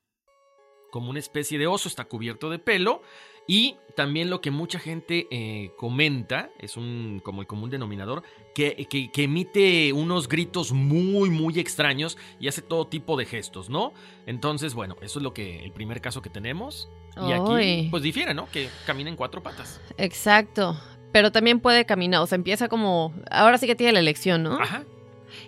[0.96, 3.02] Como una especie de oso, está cubierto de pelo.
[3.48, 8.24] Y también lo que mucha gente eh, comenta, es un como el común denominador,
[8.54, 13.92] que, que, emite unos gritos muy, muy extraños y hace todo tipo de gestos, ¿no?
[14.26, 16.90] Entonces, bueno, eso es lo que, el primer caso que tenemos.
[17.28, 18.50] Y aquí, pues difiere, ¿no?
[18.50, 19.82] Que camina en cuatro patas.
[19.98, 20.80] Exacto.
[21.12, 24.54] Pero también puede caminar, o sea, empieza como, ahora sí que tiene la elección, ¿no?
[24.62, 24.86] Ajá.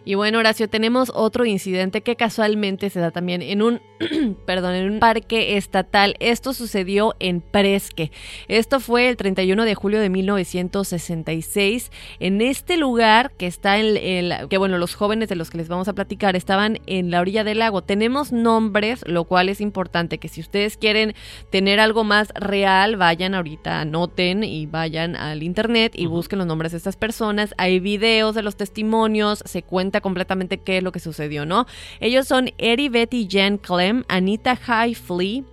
[0.08, 3.82] Y bueno, Horacio, tenemos otro incidente que casualmente se da también en un,
[4.45, 6.16] perdón, en un parque estatal.
[6.22, 8.14] Esto sucedió en Presque.
[8.47, 11.91] Esto fue el 31 de julio de 1966.
[12.22, 15.68] En este lugar que está en el, que bueno, los jóvenes de los que les
[15.68, 17.82] vamos a platicar estaban en la orilla del lago.
[17.82, 21.16] Tenemos nombres, lo cual es importante que si ustedes quieren
[21.49, 26.72] tener algo más real, vayan ahorita, anoten y vayan al internet y busquen los nombres
[26.72, 27.53] de estas personas.
[27.58, 31.66] Hay videos de los testimonios, se cuenta completamente qué es lo que sucedió, ¿no?
[32.00, 35.43] Ellos son Eddie, Betty, Jen Clem, Anita Highflea,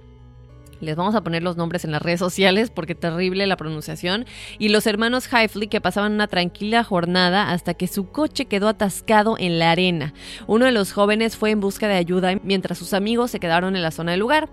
[0.84, 4.26] les vamos a poner los nombres en las redes sociales porque terrible la pronunciación.
[4.58, 9.36] Y los hermanos Hifley que pasaban una tranquila jornada hasta que su coche quedó atascado
[9.38, 10.14] en la arena.
[10.46, 13.82] Uno de los jóvenes fue en busca de ayuda mientras sus amigos se quedaron en
[13.82, 14.48] la zona del lugar.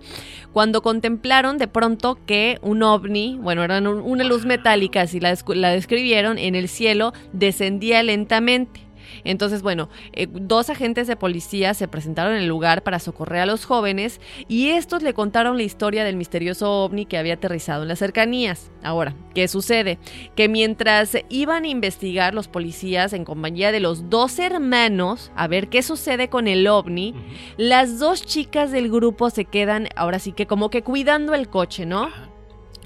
[0.52, 6.38] Cuando contemplaron de pronto que un ovni, bueno, era una luz metálica, así la describieron,
[6.38, 8.81] en el cielo descendía lentamente.
[9.24, 13.46] Entonces, bueno, eh, dos agentes de policía se presentaron en el lugar para socorrer a
[13.46, 17.88] los jóvenes y estos le contaron la historia del misterioso ovni que había aterrizado en
[17.88, 18.70] las cercanías.
[18.82, 19.98] Ahora, ¿qué sucede?
[20.34, 25.68] Que mientras iban a investigar los policías en compañía de los dos hermanos a ver
[25.68, 27.14] qué sucede con el ovni,
[27.56, 31.86] las dos chicas del grupo se quedan ahora sí que como que cuidando el coche,
[31.86, 32.31] ¿no?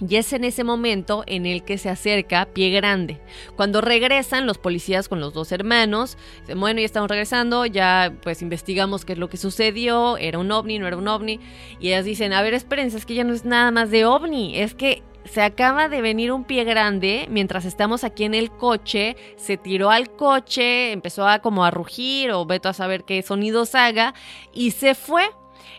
[0.00, 3.20] Y es en ese momento en el que se acerca Pie Grande.
[3.56, 8.42] Cuando regresan los policías con los dos hermanos, dicen, bueno, ya estamos regresando, ya pues
[8.42, 11.40] investigamos qué es lo que sucedió, era un ovni, no era un ovni.
[11.80, 14.58] Y ellas dicen, a ver, espérense, es que ya no es nada más de ovni,
[14.58, 19.16] es que se acaba de venir un pie grande mientras estamos aquí en el coche,
[19.36, 23.74] se tiró al coche, empezó a como a rugir o veto a saber qué sonidos
[23.74, 24.14] haga
[24.52, 25.24] y se fue.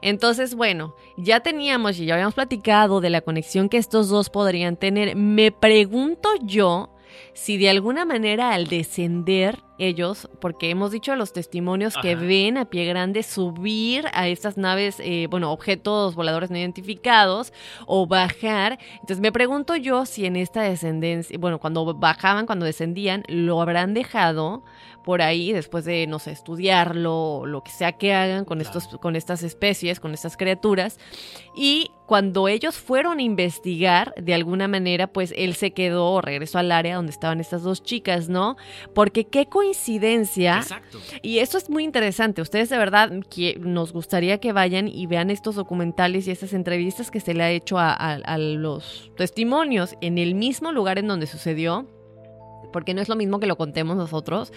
[0.02, 4.78] Entonces, bueno, ya teníamos y ya habíamos platicado de la conexión que estos dos podrían
[4.78, 5.16] tener.
[5.16, 6.90] Me pregunto yo
[7.34, 12.58] si de alguna manera al descender ellos, porque hemos dicho a los testimonios que ven
[12.58, 17.54] a pie grande subir a estas naves, eh, bueno, objetos voladores no identificados
[17.86, 18.80] o bajar.
[18.94, 23.94] Entonces me pregunto yo si en esta descendencia, bueno, cuando bajaban, cuando descendían, lo habrán
[23.94, 24.64] dejado
[25.08, 29.16] por ahí después de, no sé, estudiarlo, lo que sea que hagan con, estos, con
[29.16, 31.00] estas especies, con estas criaturas.
[31.56, 36.60] Y cuando ellos fueron a investigar, de alguna manera, pues él se quedó o regresó
[36.60, 38.58] al área donde estaban estas dos chicas, ¿no?
[38.94, 40.58] Porque qué coincidencia.
[40.58, 41.00] Exacto.
[41.22, 42.42] Y eso es muy interesante.
[42.42, 47.12] Ustedes de verdad que nos gustaría que vayan y vean estos documentales y estas entrevistas
[47.12, 51.28] que se le ha hecho a, a los testimonios en el mismo lugar en donde
[51.28, 51.88] sucedió
[52.72, 54.52] porque no es lo mismo que lo contemos nosotros.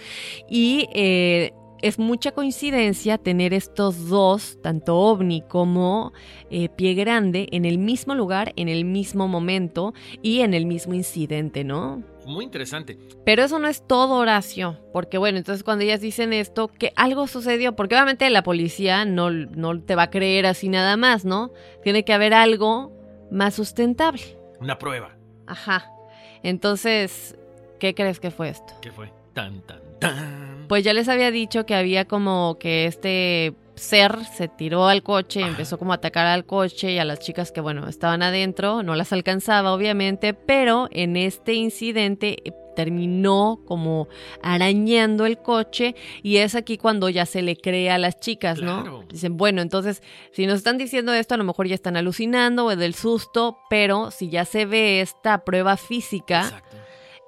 [0.49, 6.13] Y eh, es mucha coincidencia tener estos dos, tanto ovni como
[6.49, 10.93] eh, pie grande, en el mismo lugar, en el mismo momento y en el mismo
[10.93, 12.03] incidente, ¿no?
[12.25, 12.99] Muy interesante.
[13.25, 17.25] Pero eso no es todo, Horacio, porque bueno, entonces cuando ellas dicen esto, que algo
[17.27, 21.51] sucedió, porque obviamente la policía no, no te va a creer así nada más, ¿no?
[21.83, 22.91] Tiene que haber algo
[23.31, 24.21] más sustentable.
[24.59, 25.17] Una prueba.
[25.47, 25.91] Ajá.
[26.43, 27.35] Entonces,
[27.81, 28.75] ¿Qué crees que fue esto?
[28.79, 29.11] ¿Qué fue?
[29.33, 30.65] Tan, tan, tan.
[30.67, 35.41] Pues ya les había dicho que había como que este ser se tiró al coche,
[35.41, 38.93] empezó como a atacar al coche y a las chicas que, bueno, estaban adentro, no
[38.93, 44.07] las alcanzaba obviamente, pero en este incidente eh, terminó como
[44.43, 49.03] arañando el coche y es aquí cuando ya se le cree a las chicas, ¿no?
[49.09, 50.03] Dicen, bueno, entonces,
[50.33, 54.11] si nos están diciendo esto, a lo mejor ya están alucinando o del susto, pero
[54.11, 56.80] si ya se ve esta prueba física, Exacto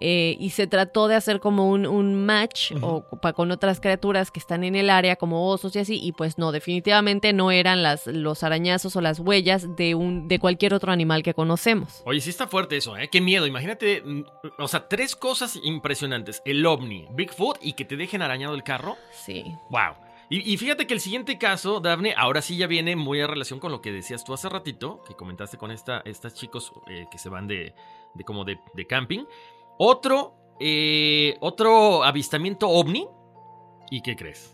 [0.06, 4.66] eh, y se trató de hacer como un, match o, con otras criaturas que están
[4.66, 8.44] en el área como osos y así y pues no, definitivamente no eran las, los
[8.44, 12.04] arañazos o las huellas de, un, de cualquier otro animal que conocemos.
[12.06, 13.08] Oye, sí está fuerte eso, ¿eh?
[13.10, 14.24] Qué miedo, imagínate, mm,
[14.60, 18.98] o sea, tres cosas impresionantes, el ovni, Bigfoot y que te dejen arañado el carro.
[19.12, 19.56] Sí.
[19.70, 19.94] Wow.
[20.30, 23.72] Y, fíjate que el siguiente caso, Daphne, ahora sí ya viene muy a relación con
[23.72, 27.30] lo que decías tú hace ratito, que comentaste con esta, estas chicos eh, que se
[27.30, 27.76] van de,
[28.16, 29.26] de como de, de, camping.
[29.78, 33.08] Otro, eh, otro avistamiento ovni.
[33.90, 34.54] ¿Y qué crees?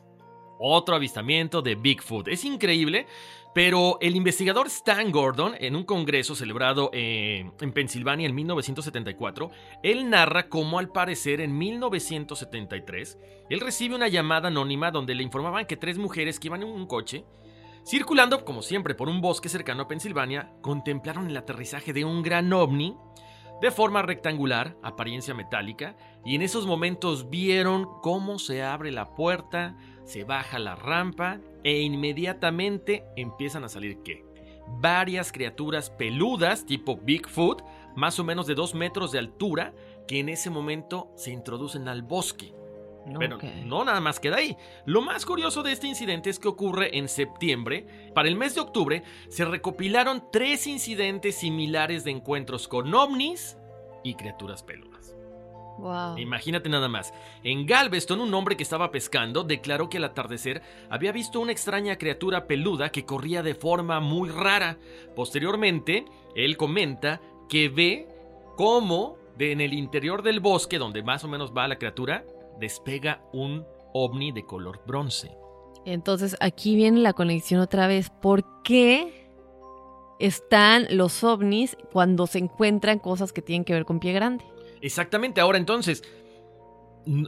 [0.60, 2.28] otro avistamiento de Bigfoot.
[2.28, 3.08] Es increíble,
[3.56, 9.50] pero el investigador Stan Gordon, en un congreso celebrado eh, en Pensilvania en 1974,
[9.82, 13.18] él narra cómo al parecer en 1973,
[13.50, 16.86] él recibe una llamada anónima donde le informaban que tres mujeres que iban en un
[16.86, 17.24] coche,
[17.86, 22.52] circulando como siempre por un bosque cercano a Pensilvania, contemplaron el aterrizaje de un gran
[22.52, 22.98] ovni
[23.62, 29.76] de forma rectangular, apariencia metálica, y en esos momentos vieron cómo se abre la puerta,
[30.06, 34.26] se baja la rampa e inmediatamente empiezan a salir qué?
[34.80, 37.64] Varias criaturas peludas tipo Bigfoot,
[37.96, 39.74] más o menos de dos metros de altura,
[40.08, 42.54] que en ese momento se introducen al bosque.
[43.18, 44.56] Pero no nada más queda ahí.
[44.86, 48.12] Lo más curioso de este incidente es que ocurre en septiembre.
[48.14, 53.58] Para el mes de octubre se recopilaron tres incidentes similares de encuentros con ovnis
[54.04, 55.16] y criaturas peludas.
[56.18, 57.14] Imagínate nada más.
[57.44, 61.98] En Galveston, un hombre que estaba pescando declaró que al atardecer había visto una extraña
[61.98, 64.78] criatura peluda que corría de forma muy rara.
[65.16, 66.06] Posteriormente,
[66.36, 68.08] él comenta que ve
[68.58, 72.26] cómo en el interior del bosque, donde más o menos va la criatura,
[72.60, 75.32] despega un ovni de color bronce.
[75.86, 78.10] Entonces aquí viene la conexión otra vez.
[78.10, 79.30] ¿Por qué
[80.20, 84.46] están los ovnis cuando se encuentran cosas que tienen que ver con pie grande?
[84.82, 86.04] Exactamente, ahora entonces,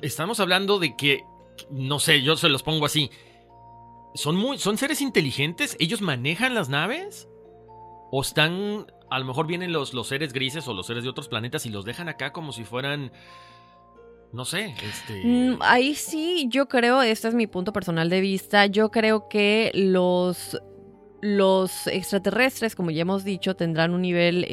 [0.01, 1.23] estamos hablando de que,
[1.69, 3.09] no sé, yo se los pongo así.
[4.13, 5.77] ¿Son, muy, ¿Son seres inteligentes?
[5.79, 7.27] ¿Ellos manejan las naves?
[8.11, 11.29] ¿O están, a lo mejor vienen los, los seres grises o los seres de otros
[11.29, 13.11] planetas y los dejan acá como si fueran
[14.33, 15.21] no sé, este...
[15.23, 19.71] Mm, ahí sí, yo creo, este es mi punto personal de vista, yo creo que
[19.73, 20.57] los
[21.21, 24.45] los extraterrestres, como ya hemos dicho, tendrán un nivel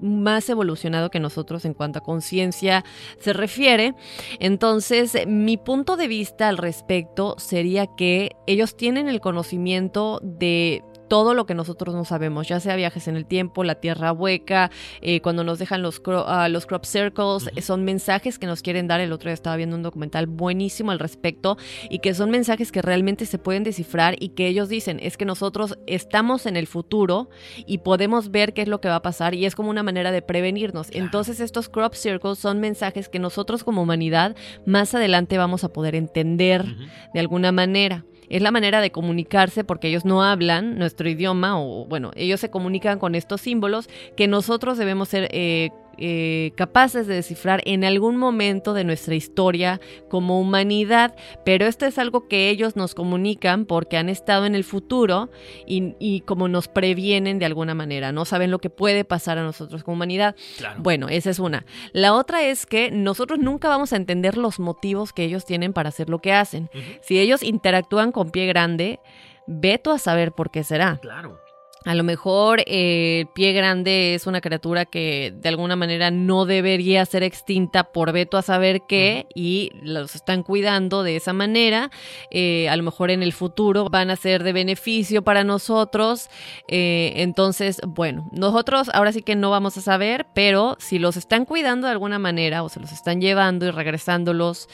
[0.00, 2.84] más evolucionado que nosotros en cuanto a conciencia
[3.18, 3.94] se refiere.
[4.38, 11.34] Entonces, mi punto de vista al respecto sería que ellos tienen el conocimiento de todo
[11.34, 14.70] lo que nosotros no sabemos, ya sea viajes en el tiempo, la tierra hueca,
[15.02, 18.98] eh, cuando nos dejan los, ah, los crop circles, son mensajes que nos quieren dar.
[19.02, 21.58] El otro día estaba viendo un documental buenísimo al respecto
[21.90, 25.26] y que son mensajes que realmente se pueden descifrar y que ellos dicen es que
[25.26, 27.28] nosotros estamos en el futuro
[27.66, 30.12] y podemos ver qué es lo que va a pasar y es como una manera
[30.12, 30.88] de prevenirnos.
[30.92, 34.34] Entonces estos crop circles son mensajes que nosotros como humanidad
[34.64, 36.64] más adelante vamos a poder entender
[37.12, 41.86] de alguna manera es la manera de comunicarse porque ellos no hablan nuestro idioma o
[41.86, 47.14] bueno, ellos se comunican con estos símbolos que nosotros debemos ser eh, eh, capaces de
[47.14, 51.14] descifrar en algún momento de nuestra historia como humanidad,
[51.44, 55.30] pero esto es algo que ellos nos comunican porque han estado en el futuro
[55.66, 59.84] y, como nos previenen de alguna manera, no saben lo que puede pasar a nosotros
[59.84, 60.34] como humanidad.
[60.78, 61.64] Bueno, esa es una.
[61.92, 65.90] La otra es que nosotros nunca vamos a entender los motivos que ellos tienen para
[65.90, 66.70] hacer lo que hacen.
[67.02, 69.00] Si ellos interactúan con pie grande,
[69.46, 70.98] veto a saber por qué será.
[71.00, 71.41] Claro.
[71.84, 76.44] A lo mejor eh, el pie grande es una criatura que de alguna manera no
[76.44, 81.90] debería ser extinta por veto a saber qué y los están cuidando de esa manera.
[82.30, 86.28] Eh, a lo mejor en el futuro van a ser de beneficio para nosotros.
[86.68, 91.44] Eh, entonces, bueno, nosotros ahora sí que no vamos a saber, pero si los están
[91.44, 94.68] cuidando de alguna manera o se los están llevando y regresándolos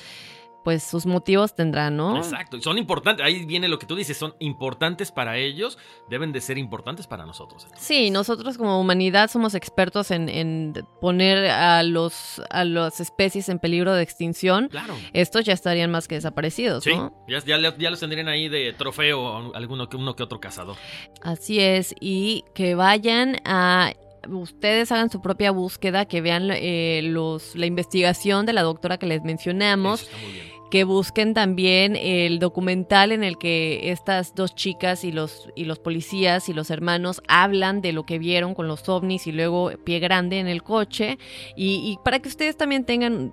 [0.69, 2.19] pues sus motivos tendrán, ¿no?
[2.19, 5.79] Exacto, son importantes, ahí viene lo que tú dices, son importantes para ellos,
[6.11, 7.67] deben de ser importantes para nosotros.
[7.79, 13.95] Sí, nosotros como humanidad somos expertos en, poner a, los, a las especies en peligro
[13.95, 14.69] de extinción.
[14.69, 14.95] Claro.
[15.15, 16.93] Estos ya estarían más que desaparecidos, sí,
[17.27, 20.77] Ya, ya, los tendrían ahí de trofeo alguno que uno que otro cazador.
[21.23, 23.95] Así es, y que vayan a
[24.29, 29.07] ustedes hagan su propia búsqueda, que vean eh, los, la investigación de la doctora que
[29.07, 30.03] les mencionamos.
[30.03, 35.05] Eso está muy bien que busquen también el documental en el que estas dos chicas
[35.05, 38.89] y los, y los policías y los hermanos hablan de lo que vieron con los
[38.89, 41.19] ovnis y luego pie grande en el coche.
[41.57, 43.33] Y, y para que ustedes también tengan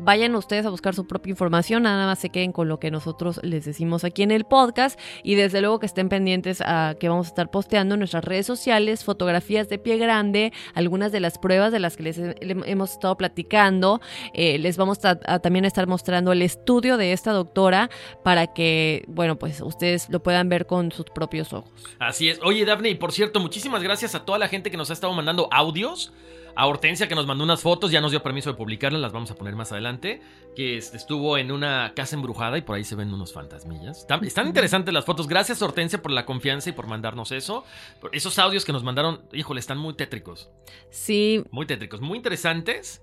[0.00, 3.40] vayan ustedes a buscar su propia información, nada más se queden con lo que nosotros
[3.42, 7.26] les decimos aquí en el podcast y desde luego que estén pendientes a que vamos
[7.26, 11.72] a estar posteando en nuestras redes sociales fotografías de pie grande, algunas de las pruebas
[11.72, 14.00] de las que les hemos estado platicando,
[14.34, 17.90] eh, les vamos a, también estar mostrando el estudio de esta doctora
[18.24, 21.70] para que, bueno, pues ustedes lo puedan ver con sus propios ojos.
[21.98, 22.40] Así es.
[22.42, 25.12] Oye, Daphne, y por cierto, muchísimas gracias a toda la gente que nos ha estado
[25.12, 26.12] mandando audios
[26.54, 29.30] a Hortensia que nos mandó unas fotos, ya nos dio permiso de publicarlas, las vamos
[29.30, 30.20] a poner más adelante,
[30.54, 34.06] que estuvo en una casa embrujada y por ahí se ven unos fantasmillas.
[34.22, 37.64] Están, interesantes las fotos, gracias Hortensia por la confianza y por mandarnos eso.
[38.12, 40.50] Esos audios que nos mandaron, híjole, están muy tétricos.
[40.90, 41.44] Sí.
[41.50, 43.02] Muy tétricos, muy interesantes.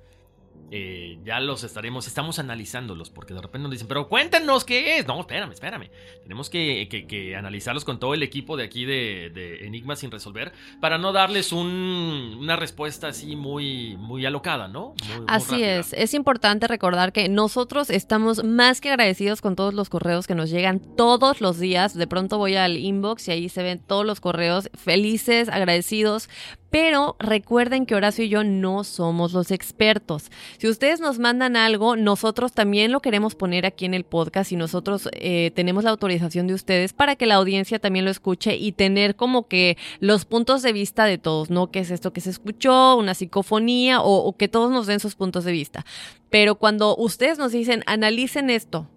[0.70, 5.08] Eh, ya los estaremos, estamos analizándolos, porque de repente nos dicen, pero cuéntanos qué es.
[5.08, 5.90] No, espérame, espérame.
[6.24, 10.12] Tenemos que, que- que analizarlos con todo el equipo de aquí de, de Enigma sin
[10.12, 10.52] resolver
[10.82, 14.94] para no darles un- una respuesta así muy, muy alocada, ¿no?
[15.16, 19.88] Muy- Así es, es importante recordar que nosotros estamos más que agradecidos con todos los
[19.90, 21.94] correos que nos llegan todos los días.
[21.94, 26.30] De pronto voy al inbox y ahí se ven todos los correos felices, agradecidos.
[26.70, 30.32] Pero recuerden que Horacio y yo no somos los expertos.
[30.58, 34.58] Si ustedes nos mandan algo, nosotros también lo queremos poner aquí en el podcast y
[34.58, 38.74] nosotros eh, tenemos la autorización de ustedes para que la audiencia también lo escuche y
[38.74, 41.72] tener como que los puntos de vista de todos, ¿no?
[41.72, 42.96] ¿Qué es esto que se escuchó?
[42.98, 44.02] ¿Una psicofonía?
[44.02, 45.86] O, o que todos nos den sus puntos de vista.
[46.30, 48.88] Pero cuando ustedes nos dicen, analicen esto,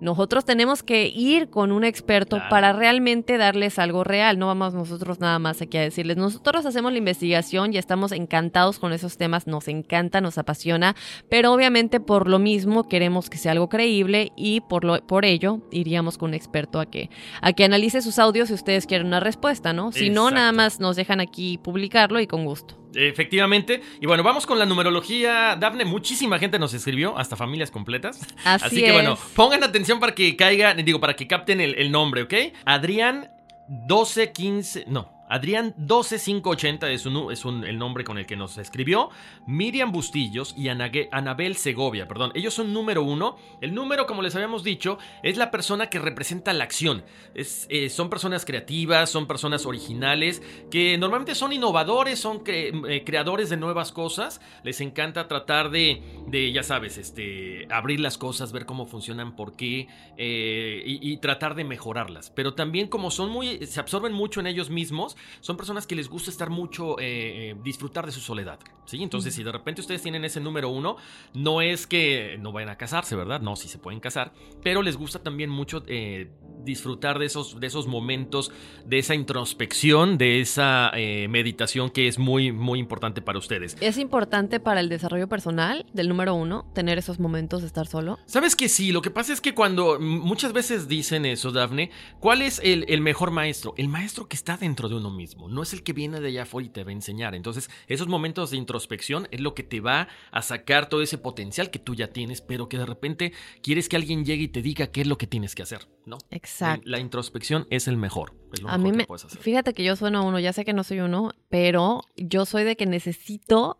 [0.00, 2.50] nosotros tenemos que ir con un experto Claro.
[2.50, 4.38] para realmente darles algo real.
[4.38, 6.16] No vamos nosotros nada más aquí a decirles.
[6.16, 9.46] Nosotros hacemos la investigación y estamos encantados con esos temas.
[9.46, 10.96] Nos encanta, nos apasiona.
[11.28, 15.60] Pero obviamente por lo mismo queremos que sea algo creíble y por, lo, por ello
[15.70, 17.10] iríamos con un experto a que,
[17.42, 19.92] a que analice sus audios si ustedes quieren una respuesta, ¿no?
[19.92, 22.79] Si no, nada más nos dejan aquí publicarlo y con gusto.
[22.94, 23.82] Efectivamente.
[24.00, 25.56] Y bueno, vamos con la numerología.
[25.56, 28.20] Dafne, muchísima gente nos escribió, hasta familias completas.
[28.44, 32.22] Así, que bueno, pongan atención para que caigan, digo, para que capten el, el nombre,
[32.22, 32.34] ¿ok?
[32.64, 33.30] Adrián
[33.68, 35.19] 1215, no.
[35.30, 39.10] Adrián 12580 es, un, es el nombre con el que nos escribió.
[39.46, 42.32] Miriam Bustillos y Anabel Segovia, perdón.
[42.34, 43.36] Ellos son número uno.
[43.60, 47.04] El número, como les habíamos dicho, es la persona que representa la acción.
[47.34, 53.56] Eh, son personas creativas, son personas originales, que normalmente son innovadores, son eh, creadores de
[53.56, 54.40] nuevas cosas.
[54.64, 59.54] Les encanta tratar de, de, ya sabes, este, abrir las cosas, ver cómo funcionan, por
[59.54, 62.30] qué, eh, y, y tratar de mejorarlas.
[62.30, 66.08] Pero también como son muy, se absorben mucho en ellos mismos, son personas que les
[66.08, 68.58] gusta estar mucho, eh, eh, disfrutar de su soledad.
[68.84, 69.02] ¿sí?
[69.02, 70.96] Entonces, si de repente ustedes tienen ese número uno,
[71.34, 73.40] no es que no vayan a casarse, ¿verdad?
[73.40, 76.30] No, sí se pueden casar, pero les gusta también mucho eh,
[76.64, 78.52] disfrutar de esos, de esos momentos,
[78.84, 83.76] de esa introspección, de esa eh, meditación que es muy, muy importante para ustedes.
[83.80, 88.18] Es importante para el desarrollo personal del número uno tener esos momentos de estar solo.
[88.26, 92.42] Sabes que sí, lo que pasa es que cuando muchas veces dicen eso, Dafne, ¿cuál
[92.42, 93.74] es el, el mejor maestro?
[93.76, 96.42] El maestro que está dentro de uno mismo, no es el que viene de allá
[96.42, 97.34] afuera y te va a enseñar.
[97.34, 101.70] Entonces, esos momentos de introspección es lo que te va a sacar todo ese potencial
[101.70, 103.32] que tú ya tienes, pero que de repente
[103.62, 106.18] quieres que alguien llegue y te diga qué es lo que tienes que hacer, ¿no?
[106.30, 106.82] Exacto.
[106.86, 109.40] La introspección es el mejor, es lo A mejor mí que me, puedes hacer.
[109.40, 112.64] fíjate que yo sueno a uno, ya sé que no soy uno, pero yo soy
[112.64, 113.78] de que necesito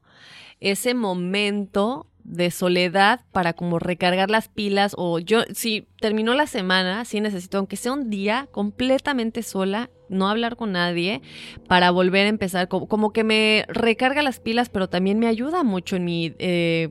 [0.60, 7.04] ese momento de soledad para como recargar las pilas o yo si terminó la semana,
[7.04, 11.22] sí necesito aunque sea un día completamente sola, no hablar con nadie
[11.66, 15.62] para volver a empezar como, como que me recarga las pilas, pero también me ayuda
[15.62, 16.90] mucho en mi eh,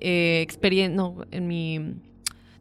[0.00, 1.94] experiencia, no, en mi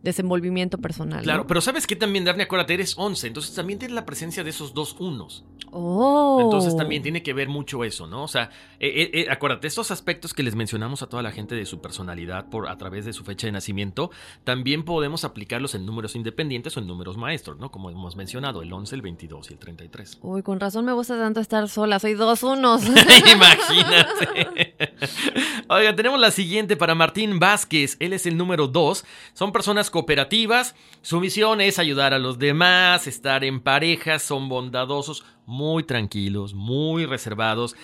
[0.05, 1.23] desenvolvimiento personal.
[1.23, 1.47] Claro, ¿no?
[1.47, 4.73] pero sabes que también, Dafne, acuérdate, eres 11, entonces también tienes la presencia de esos
[4.73, 5.43] dos unos.
[5.77, 6.39] Oh.
[6.39, 8.23] Entonces también tiene que ver mucho eso, ¿no?
[8.23, 8.49] O sea,
[8.79, 11.81] eh, eh, eh, acuérdate, estos aspectos que les mencionamos a toda la gente de su
[11.81, 14.09] personalidad por a través de su fecha de nacimiento,
[14.45, 17.71] también podemos aplicarlos en números independientes o en números maestros, ¿no?
[17.71, 20.19] Como hemos mencionado, el 11, el 22 y el 33.
[20.21, 22.85] Uy, con razón me gusta tanto estar sola, soy dos unos.
[23.33, 24.74] Imagínate.
[25.67, 27.97] Oiga, tenemos la siguiente para Martín Vázquez.
[27.99, 29.05] Él es el número 2.
[29.33, 30.75] Son personas cooperativas.
[31.01, 37.05] Su misión es ayudar a los demás, estar en parejas, son bondadosos, muy tranquilos, muy
[37.05, 37.75] reservados.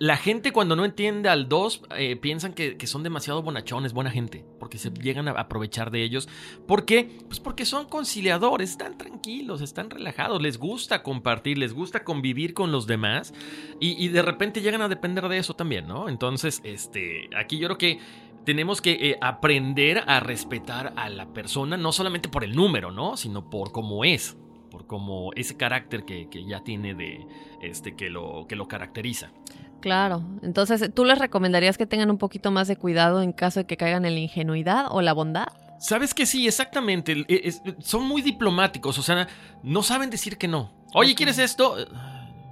[0.00, 4.10] La gente cuando no entiende al 2 eh, piensan que, que son demasiado bonachones, buena
[4.10, 6.28] gente, porque se llegan a aprovechar de ellos.
[6.68, 7.18] ¿Por qué?
[7.26, 12.70] Pues porque son conciliadores, están tranquilos, están relajados, les gusta compartir, les gusta convivir con
[12.70, 13.34] los demás
[13.80, 16.08] y, y de repente llegan a depender de eso también, ¿no?
[16.08, 17.98] Entonces, este, aquí yo creo que
[18.44, 23.16] tenemos que eh, aprender a respetar a la persona, no solamente por el número, ¿no?
[23.16, 24.38] Sino por cómo es,
[24.70, 27.26] por cómo ese carácter que, que ya tiene de,
[27.60, 29.32] este, que lo, que lo caracteriza.
[29.80, 33.66] Claro, entonces, ¿tú les recomendarías que tengan un poquito más de cuidado en caso de
[33.66, 35.46] que caigan en la ingenuidad o la bondad?
[35.78, 37.24] Sabes que sí, exactamente.
[37.28, 39.28] es- son muy diplomáticos, o sea,
[39.62, 40.72] no saben decir que no.
[40.94, 41.76] Oye, ¿quieres esto?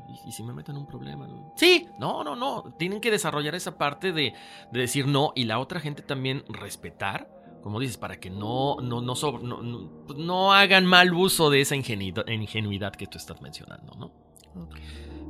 [0.08, 1.26] ¿Y, y si me meten en un problema?
[1.56, 2.74] Sí, no, no, no.
[2.78, 4.32] Tienen que desarrollar esa parte de,
[4.70, 7.28] de decir no y la otra gente también respetar.
[7.64, 11.50] Como dices, para que no, no, no, sobre- no, no- pues no hagan mal uso
[11.50, 14.12] de esa ingenuidad, ingenuidad que tú estás mencionando, ¿no?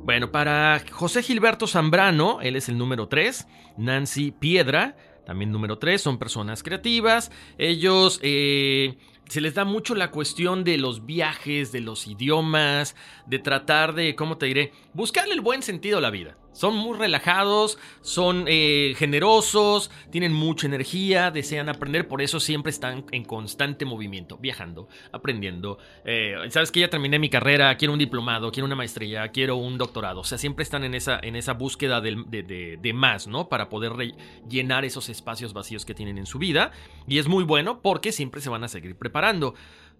[0.07, 3.45] Bueno, para José Gilberto Zambrano, él es el número 3.
[3.75, 4.95] Nancy Piedra,
[5.25, 7.29] también número 3, son personas creativas.
[7.57, 12.95] Ellos eh, se les da mucho la cuestión de los viajes, de los idiomas,
[13.25, 14.71] de tratar de, ¿cómo te diré?
[14.93, 16.37] Buscarle el buen sentido a la vida.
[16.57, 23.05] Son muy relajados, son eh, generosos, tienen mucha energía, desean aprender, por eso siempre están
[23.11, 25.77] en constante movimiento, viajando, aprendiendo.
[26.03, 29.77] Eh, Sabes que ya terminé mi carrera, quiero un diplomado, quiero una maestría, quiero un
[29.77, 30.21] doctorado.
[30.21, 32.15] O sea, siempre están en esa, en esa búsqueda de,
[32.81, 33.49] de, más, ¿no?
[33.49, 33.91] Para poder
[34.49, 36.71] llenar esos espacios vacíos que tienen en su vida.
[37.07, 39.53] Y es muy bueno porque siempre se van a seguir preparando.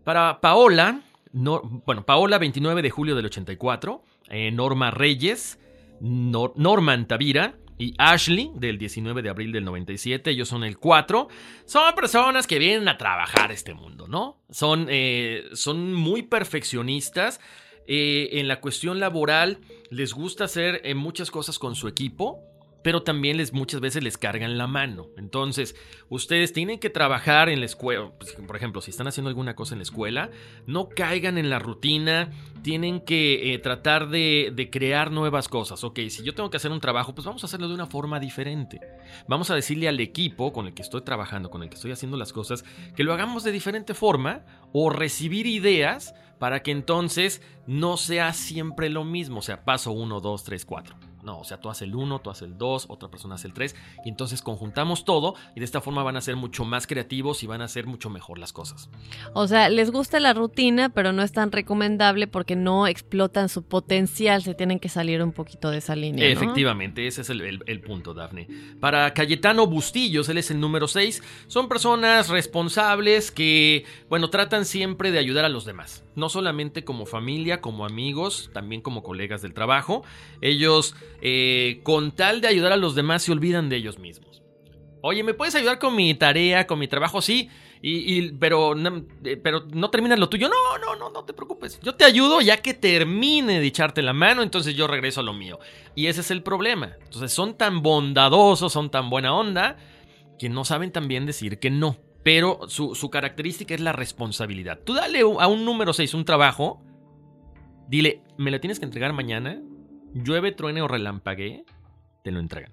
[0.03, 1.01] Para Paola,
[1.33, 5.59] no, bueno, Paola, 29 de julio del 84, eh, Norma Reyes,
[5.99, 11.27] Norman Tavira y Ashley del 19 de abril del 97, ellos son el 4,
[11.65, 14.41] son personas que vienen a trabajar este mundo, ¿no?
[14.49, 17.39] Son, eh, son muy perfeccionistas.
[17.89, 19.59] Eh, en la cuestión laboral
[19.91, 22.41] les gusta hacer muchas cosas con su equipo
[22.83, 25.07] pero también les muchas veces les cargan la mano.
[25.17, 25.75] Entonces,
[26.09, 29.75] ustedes tienen que trabajar en la escuela, pues, por ejemplo, si están haciendo alguna cosa
[29.75, 30.29] en la escuela,
[30.65, 35.83] no caigan en la rutina, tienen que eh, tratar de, de, crear nuevas cosas.
[35.83, 38.19] Ok, si yo tengo que hacer un trabajo, pues vamos a hacerlo de una forma
[38.19, 38.79] diferente.
[39.27, 42.17] Vamos a decirle al equipo con el que estoy trabajando, con el que estoy haciendo
[42.17, 42.63] las cosas,
[42.95, 48.89] que lo hagamos de diferente forma o recibir ideas para que entonces no sea siempre
[48.89, 51.06] lo mismo, o sea, paso 1, 2, 3, 4.
[51.27, 53.53] No, o sea, tú haces el 1, tú haces el 2, otra persona hace el
[53.53, 53.75] 3,
[54.05, 57.47] y entonces conjuntamos todo y de esta forma van a ser mucho más creativos y
[57.47, 58.89] van a hacer mucho mejor las cosas.
[59.33, 63.63] O sea, les gusta la rutina, pero no es tan recomendable porque no explotan su
[63.63, 66.25] potencial, se tienen que salir un poquito de esa línea.
[66.29, 68.47] Efectivamente, ese es el, punto, Dafne.
[68.79, 75.11] Para Cayetano Bustillos, él es el número 6, son personas responsables que, bueno, tratan siempre
[75.11, 79.53] de ayudar a los demás, no solamente como familia, como amigos, también como colegas del
[79.53, 80.05] trabajo.
[80.39, 84.43] Ellos eh, con tal de ayudar a los demás se olvidan de ellos mismos.
[85.01, 87.21] Oye, ¿me puedes ayudar con mi tarea, con mi trabajo?
[87.21, 87.49] Sí,
[88.39, 90.49] pero, no, eh, pero no terminas lo tuyo.
[90.49, 91.79] No, no, no, no te preocupes.
[91.81, 95.33] Yo te ayudo ya que termine de echarte la mano, entonces yo regreso a lo
[95.33, 95.59] mío.
[95.95, 96.95] Y ese es el problema.
[97.03, 99.77] Entonces son tan bondadosos, son tan buena onda,
[100.39, 101.97] que no saben también decir que no.
[102.23, 104.79] Pero su, su característica es la responsabilidad.
[104.83, 106.81] Tú dale a un número 6 un trabajo,
[107.87, 109.61] dile, ¿me lo tienes que entregar mañana?
[110.13, 111.65] Llueve, truene o relampaguee,
[112.23, 112.71] te lo entregan.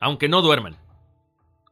[0.00, 0.76] Aunque no duerman,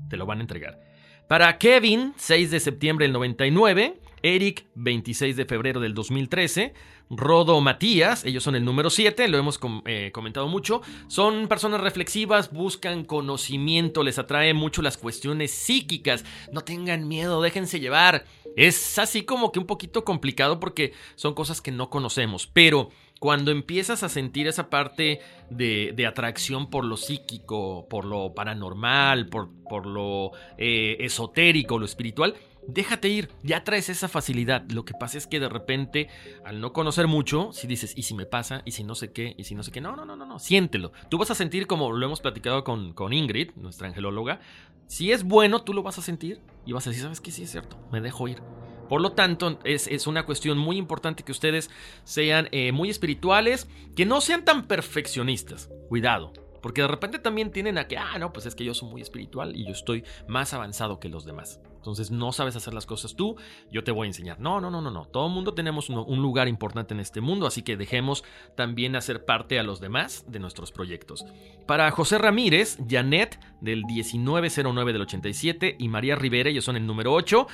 [0.09, 0.81] te lo van a entregar.
[1.29, 6.73] Para Kevin, 6 de septiembre del 99, Eric, 26 de febrero del 2013,
[7.11, 12.53] Rodo Matías, ellos son el número 7, lo hemos eh, comentado mucho, son personas reflexivas,
[12.53, 18.25] buscan conocimiento, les atrae mucho las cuestiones psíquicas, no tengan miedo, déjense llevar.
[18.57, 22.91] Es así como que un poquito complicado porque son cosas que no conocemos, pero
[23.21, 29.87] cuando empiezas a sentir esa parte de, atracción por lo psíquico, por lo paranormal, por,
[29.87, 32.35] lo eh, esotérico, lo espiritual,
[32.67, 34.69] déjate ir, ya traes esa facilidad.
[34.71, 36.09] Lo que pasa es que de repente,
[36.45, 38.63] al no conocer mucho, si dices, ¿y si me pasa?
[38.65, 39.35] ¿Y si no sé qué?
[39.39, 39.81] ¿Y si no sé qué?
[39.81, 40.93] No, no, no, no, no, siéntelo.
[41.09, 44.41] Tú vas a sentir como lo hemos platicado con, con Ingrid, nuestra angelóloga.
[44.89, 47.33] Si es bueno, tú lo vas a sentir y vas a decir, ¿sabes qué?
[47.33, 48.41] Sí es cierto, me dejo ir.
[48.89, 51.71] Por lo tanto, es, una cuestión muy importante que ustedes
[52.05, 55.71] sean eh, muy espirituales, que no sean tan perfeccionistas.
[55.89, 56.33] Cuidado,
[56.67, 59.03] porque de repente también tienen a que, ah, no, pues es que yo soy muy
[59.03, 61.61] espiritual y yo estoy más avanzado que los demás.
[61.87, 63.37] Entonces no sabes hacer las cosas tú,
[63.71, 64.41] yo te voy a enseñar.
[64.41, 65.05] No, no, no, no, no.
[65.05, 68.25] Todo el mundo tenemos un, lugar importante en este mundo, así que dejemos
[68.57, 71.25] también hacer parte a los demás de nuestros proyectos.
[71.65, 77.13] Para José Ramírez, Janet del 1909 del 87 y María Rivera, ellos son el número
[77.13, 77.47] 8.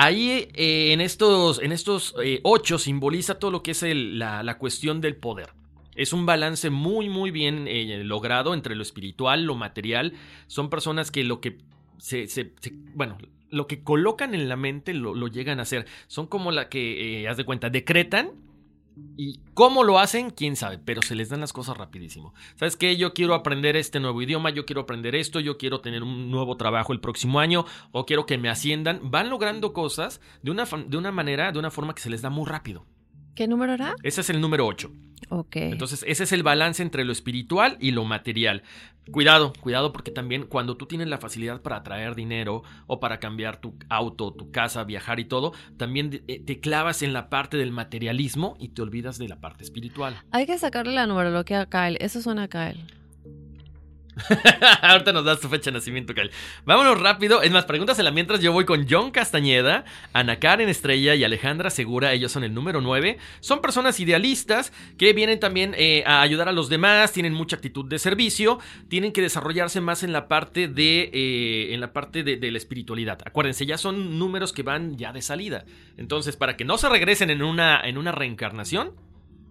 [0.00, 5.00] Ahí eh, en estos, en estos eh, ocho simboliza todo lo que es la, cuestión
[5.00, 5.48] del poder.
[5.96, 10.12] Es un balance muy, muy bien eh, logrado entre lo espiritual, lo material.
[10.46, 11.58] Son personas que lo que
[11.98, 12.28] se,
[12.94, 13.18] bueno,
[13.50, 15.84] lo que colocan en la mente lo, lo, llegan a hacer.
[16.06, 18.30] Son como la que, haz de cuenta, decretan
[19.16, 22.34] y cómo lo hacen, quién sabe, pero se les dan las cosas rapidísimo.
[22.54, 22.96] ¿Sabes qué?
[22.96, 26.56] Yo quiero aprender este nuevo idioma, yo quiero aprender esto, yo quiero tener un nuevo
[26.56, 29.00] trabajo el próximo año, o quiero que me asciendan.
[29.10, 32.30] Van logrando cosas de una, de una manera, de una forma que se les da
[32.30, 32.86] muy rápido.
[33.34, 33.94] ¿Qué número era?
[34.02, 34.90] Ese es el número 8.
[35.30, 35.56] Ok.
[35.56, 38.62] Entonces, ese es el balance entre lo espiritual y lo material.
[39.10, 43.60] Cuidado, cuidado, porque también cuando tú tienes la facilidad para traer dinero o para cambiar
[43.60, 47.72] tu auto, tu casa, viajar y todo, también eh, te clavas en la parte del
[47.72, 50.16] materialismo y te olvidas de la parte espiritual.
[50.30, 51.96] Hay que sacarle la numerología a Kyle.
[52.00, 52.84] Eso suena a Kyle.
[54.82, 56.30] Ahorita nos das tu fecha de nacimiento, Kyle.
[56.64, 57.42] Vámonos rápido.
[57.42, 62.12] Es más, pregúntasela mientras yo voy con John Castañeda, Ana Karen Estrella y Alejandra Segura.
[62.12, 63.18] Ellos son el número 9.
[63.40, 67.84] Son personas idealistas que vienen también eh, a ayudar a los demás, tienen mucha actitud
[67.84, 68.58] de servicio,
[68.88, 72.58] tienen que desarrollarse más en la parte de, eh, en la, parte de, de la
[72.58, 73.18] espiritualidad.
[73.24, 75.64] Acuérdense, ya son números que van ya de salida.
[75.96, 78.92] Entonces, para que no se regresen en una, en una reencarnación,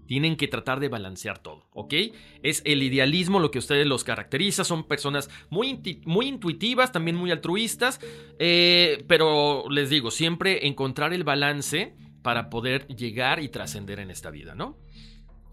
[0.07, 1.93] tienen que tratar de balancear todo, ¿ok?
[2.41, 7.15] Es el idealismo lo que a ustedes los caracteriza, son personas muy, muy intuitivas, también
[7.15, 7.99] muy altruistas,
[8.39, 14.31] eh, pero les digo, siempre encontrar el balance para poder llegar y trascender en esta
[14.31, 14.77] vida, ¿no?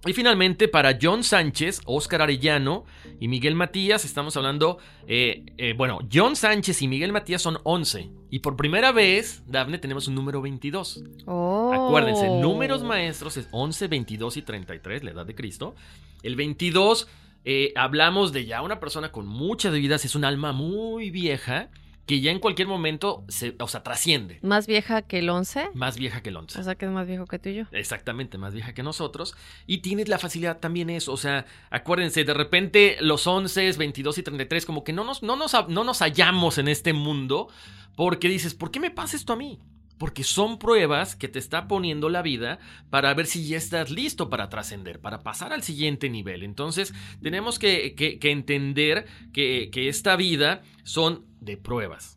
[0.07, 2.85] Y finalmente, para John Sánchez, Oscar Arellano
[3.21, 4.77] y Miguel Matías, estamos hablando,
[5.07, 8.11] eh, eh, bueno, John Sánchez y Miguel Matías son 11.
[8.31, 11.05] Y por primera vez, Dafne, tenemos un número 22.
[11.25, 11.73] Oh.
[11.73, 15.75] Acuérdense, números maestros es 11, 22 y 33, la edad de Cristo.
[16.23, 17.09] El 22,
[17.47, 21.71] eh, hablamos de ya una persona con muchas vidas, es un alma muy vieja
[22.07, 24.39] que ya en cualquier momento se, o sea, trasciende.
[24.43, 25.71] ¿Más vieja que el 11?
[25.75, 26.61] Más vieja que el 11.
[26.61, 27.65] O sea, que es más viejo que tú y yo.
[27.73, 29.35] Exactamente, más vieja que nosotros.
[29.67, 31.13] Y tienes la facilidad también eso.
[31.13, 35.37] O sea, acuérdense, de repente los 11, 22 y 33, como que no nos, no
[35.37, 37.49] nos, no nos hallamos en este mundo
[37.97, 39.59] porque dices, ¿por qué me pasa esto a mí?
[39.99, 42.59] Porque son pruebas que te está poniendo la vida
[42.91, 46.43] para ver si ya estás listo para trascender, para pasar al siguiente nivel.
[46.43, 46.93] Entonces,
[47.23, 52.17] tenemos que, entender que, que esta vida son de pruebas.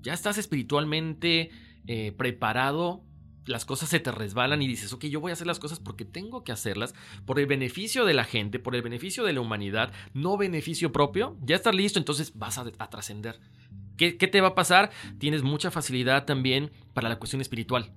[0.00, 1.50] Ya estás espiritualmente
[1.86, 3.04] eh, preparado,
[3.48, 6.04] las cosas se te resbalan y dices, ok, yo voy a hacer las cosas porque
[6.04, 6.94] tengo que hacerlas
[7.24, 11.36] por el beneficio de la gente, por el beneficio de la humanidad, no beneficio propio.
[11.42, 13.40] Ya estás listo, entonces vas a, trascender.
[13.98, 14.90] ¿Qué, te va a pasar?
[15.18, 17.92] Tienes mucha facilidad también para la cuestión espiritual.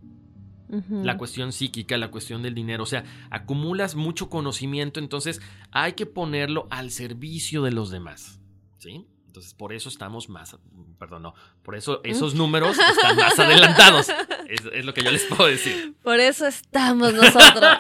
[0.90, 5.42] La cuestión psíquica, la cuestión del dinero, o sea, acumulas mucho conocimiento, entonces
[5.72, 8.40] hay que ponerlo al servicio de los demás.
[8.78, 9.06] ¿Sí?
[9.28, 10.58] Entonces, por eso estamos más,
[11.02, 11.34] perdón, no,
[11.64, 14.08] por eso esos números están más adelantados.
[14.52, 15.94] Es, lo que yo les puedo decir.
[16.04, 17.72] Por eso estamos nosotros.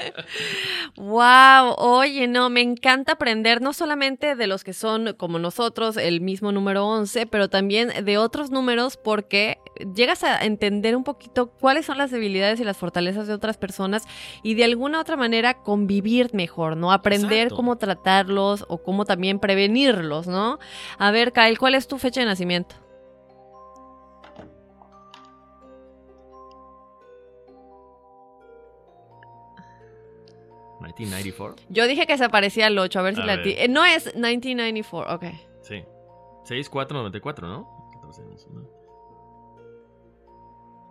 [0.96, 6.22] wow, oye, no, me encanta aprender no solamente de los que son como nosotros, el
[6.22, 9.58] mismo número 11, pero también de otros números porque
[9.94, 14.04] llegas a entender un poquito cuáles son las debilidades y las fortalezas de otras personas
[14.42, 16.90] y de alguna otra manera convivir mejor, ¿no?
[16.90, 20.58] Aprender cómo tratarlos o cómo también prevenirlos, ¿no?
[20.96, 22.47] A ver, Kyle, ¿cuál es tu fecha de nacimiento?
[30.80, 31.54] ¿1994?
[31.68, 33.34] Yo dije que se parecía al 8, a ver si la...
[33.34, 35.24] Eh, no es 1994, ok.
[35.62, 35.84] Sí.
[36.44, 37.78] 6494, ¿no?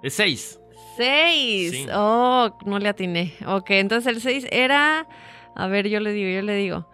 [0.04, 0.60] Es 6.
[0.98, 1.88] 6.
[1.94, 3.34] Oh, no le atiné.
[3.48, 5.08] Ok, entonces el 6 era...
[5.56, 6.88] A ver, yo le digo, yo le digo.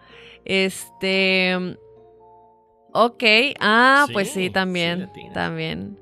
[0.44, 1.78] Este...
[2.96, 3.24] Ok,
[3.58, 5.98] ah, pues sí, también, también.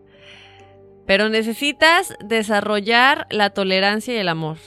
[1.06, 4.58] Pero necesitas desarrollar la tolerancia y el amor.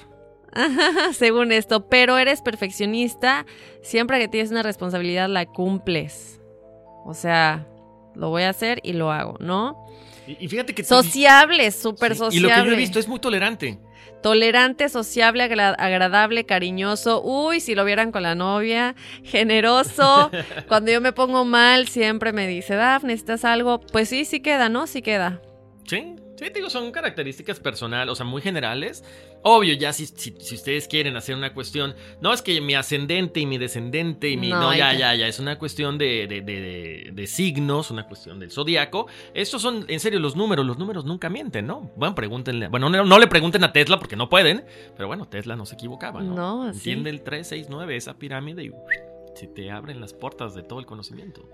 [1.13, 3.45] Según esto, pero eres perfeccionista,
[3.83, 6.41] siempre que tienes una responsabilidad la cumples.
[7.05, 7.67] O sea,
[8.15, 9.85] lo voy a hacer y lo hago, ¿no?
[10.27, 10.83] Y, fíjate que...
[10.83, 12.37] Sociable, súper sociable.
[12.37, 13.77] Y lo que yo he visto es muy tolerante.
[14.23, 17.21] Tolerante, sociable, agradable, cariñoso.
[17.21, 18.95] Uy, si lo vieran con la novia.
[19.23, 20.31] Generoso.
[20.67, 23.79] Cuando yo me pongo mal, siempre me dice, Daf, ¿necesitas algo?
[23.79, 24.87] Pues sí, sí queda, ¿no?
[24.87, 25.41] Sí queda.
[25.85, 29.03] Sí, sí, digo, son características personales, o sea, muy generales.
[29.41, 33.45] Obvio, ya si, si, ustedes quieren hacer una cuestión, no es que mi ascendente y
[33.45, 34.49] mi descendente y mi.
[34.49, 39.07] No, ya, ya, ya, es una cuestión de, de, de, signos, una cuestión del zodiaco.
[39.33, 40.65] Estos son, en serio, los números.
[40.65, 41.91] Los números nunca mienten, ¿no?
[41.95, 42.67] Bueno, pregúntenle.
[42.69, 46.21] Bueno, no, le pregunten a Tesla porque no pueden, pero bueno, Tesla no se equivocaba,
[46.21, 46.35] ¿no?
[46.35, 48.71] No, Entiende el 369, esa pirámide y
[49.35, 51.47] se te abren las puertas de todo el conocimiento.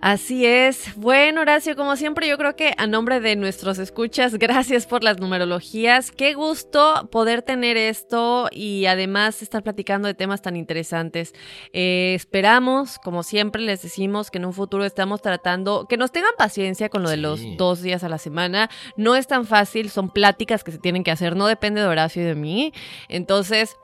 [0.00, 0.96] Así es.
[0.96, 5.18] Bueno, Horacio, como siempre, yo creo que a nombre de nuestros escuchas, gracias por las
[5.18, 6.10] numerologías.
[6.10, 11.34] Qué gusto poder tener esto y además estar platicando de temas tan interesantes.
[11.74, 16.32] Eh, esperamos, como siempre les decimos, que en un futuro estamos tratando, que nos tengan
[16.38, 18.70] paciencia con lo de los dos días a la semana.
[18.96, 22.22] No es tan fácil, son pláticas que se tienen que hacer, no depende de Horacio
[22.22, 22.72] y de mí.
[23.10, 23.76] Entonces,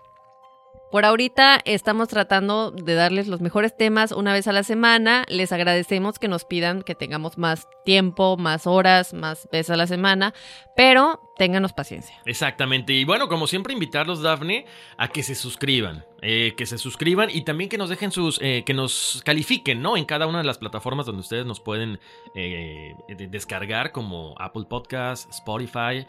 [0.90, 5.24] por ahorita estamos tratando de darles los mejores temas una vez a la semana.
[5.28, 9.86] Les agradecemos que nos pidan que tengamos más tiempo, más horas, más veces a la
[9.86, 10.32] semana,
[10.76, 12.20] pero ténganos paciencia.
[12.24, 12.92] Exactamente.
[12.92, 16.04] Y bueno, como siempre, invitarlos, Dafne, a que se suscriban.
[16.22, 18.40] Eh, que se suscriban y también que nos dejen sus.
[18.40, 19.96] Eh, que nos califiquen, ¿no?
[19.96, 22.00] En cada una de las plataformas donde ustedes nos pueden
[22.34, 26.06] eh, descargar, como Apple Podcasts, Spotify,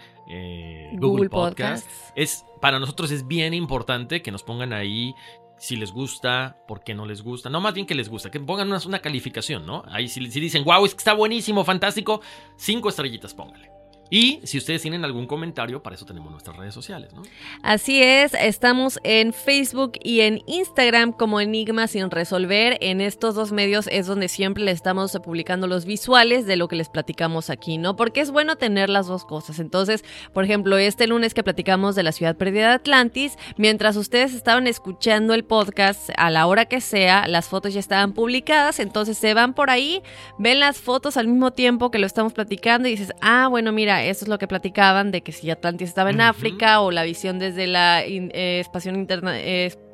[0.94, 2.12] Google, Podcasts.
[2.16, 5.16] Es, para nosotros es bien importante que nos pongan ahí
[5.58, 7.50] si les gusta, por qué no les gusta.
[7.50, 9.84] No, más bien que les gusta, que pongan una, calificación, ¿no?
[9.88, 12.22] Ahí si, si dicen, wow, es que está buenísimo, fantástico,
[12.58, 13.77] cinco estrellitas póngale.
[14.10, 17.24] Y si ustedes tienen algún comentario, para eso tenemos nuestras redes sociales, ¿no?
[17.62, 22.78] Así es, estamos en Facebook y en Instagram como Enigma sin resolver.
[22.82, 26.76] En estos dos medios es donde siempre les estamos publicando los visuales de lo que
[26.76, 27.96] les platicamos aquí, ¿no?
[27.96, 29.60] Porque es bueno tener las dos cosas.
[29.60, 30.04] Entonces,
[30.34, 34.68] por ejemplo, este lunes que platicamos de la ciudad perdida de Atlantis, mientras ustedes estaban
[34.68, 39.34] escuchando el podcast a la hora que sea, las fotos ya estaban publicadas, entonces se
[39.34, 40.02] van por ahí,
[40.38, 43.97] ven las fotos al mismo tiempo que lo estamos platicando y dices, ah, bueno, mira,
[44.04, 47.40] eso es lo que platicaban de que si Atlantis estaba en África o la visión
[47.40, 49.38] desde la eh, interna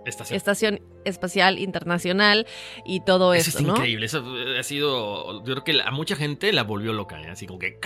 [0.06, 0.82] estación.
[1.06, 2.48] Espacial Internacional
[2.86, 3.50] y todo eso.
[3.50, 4.06] Eso es increíble.
[4.06, 4.24] Eso
[4.58, 5.44] ha sido.
[5.44, 7.22] Yo creo que a mucha gente la volvió loca.
[7.22, 7.30] ¿eh?
[7.30, 7.78] Así como que.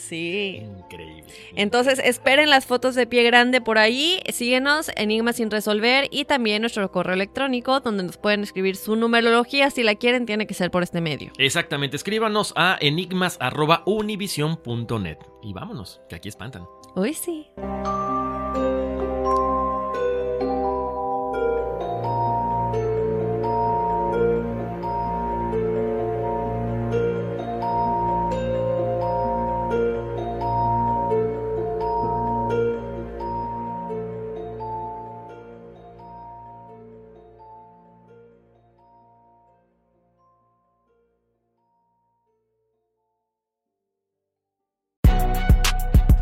[0.00, 0.62] Sí.
[0.62, 1.24] Increíble.
[1.54, 4.20] Entonces, esperen las fotos de pie grande por ahí.
[4.32, 9.70] Síguenos, Enigmas sin resolver y también nuestro correo electrónico donde nos pueden escribir su numerología.
[9.70, 11.32] Si la quieren, tiene que ser por este medio.
[11.38, 11.96] Exactamente.
[11.96, 15.18] Escríbanos a enigmas.univision.net.
[15.42, 16.64] Y vámonos, que aquí espantan.
[16.96, 17.46] Uy, sí.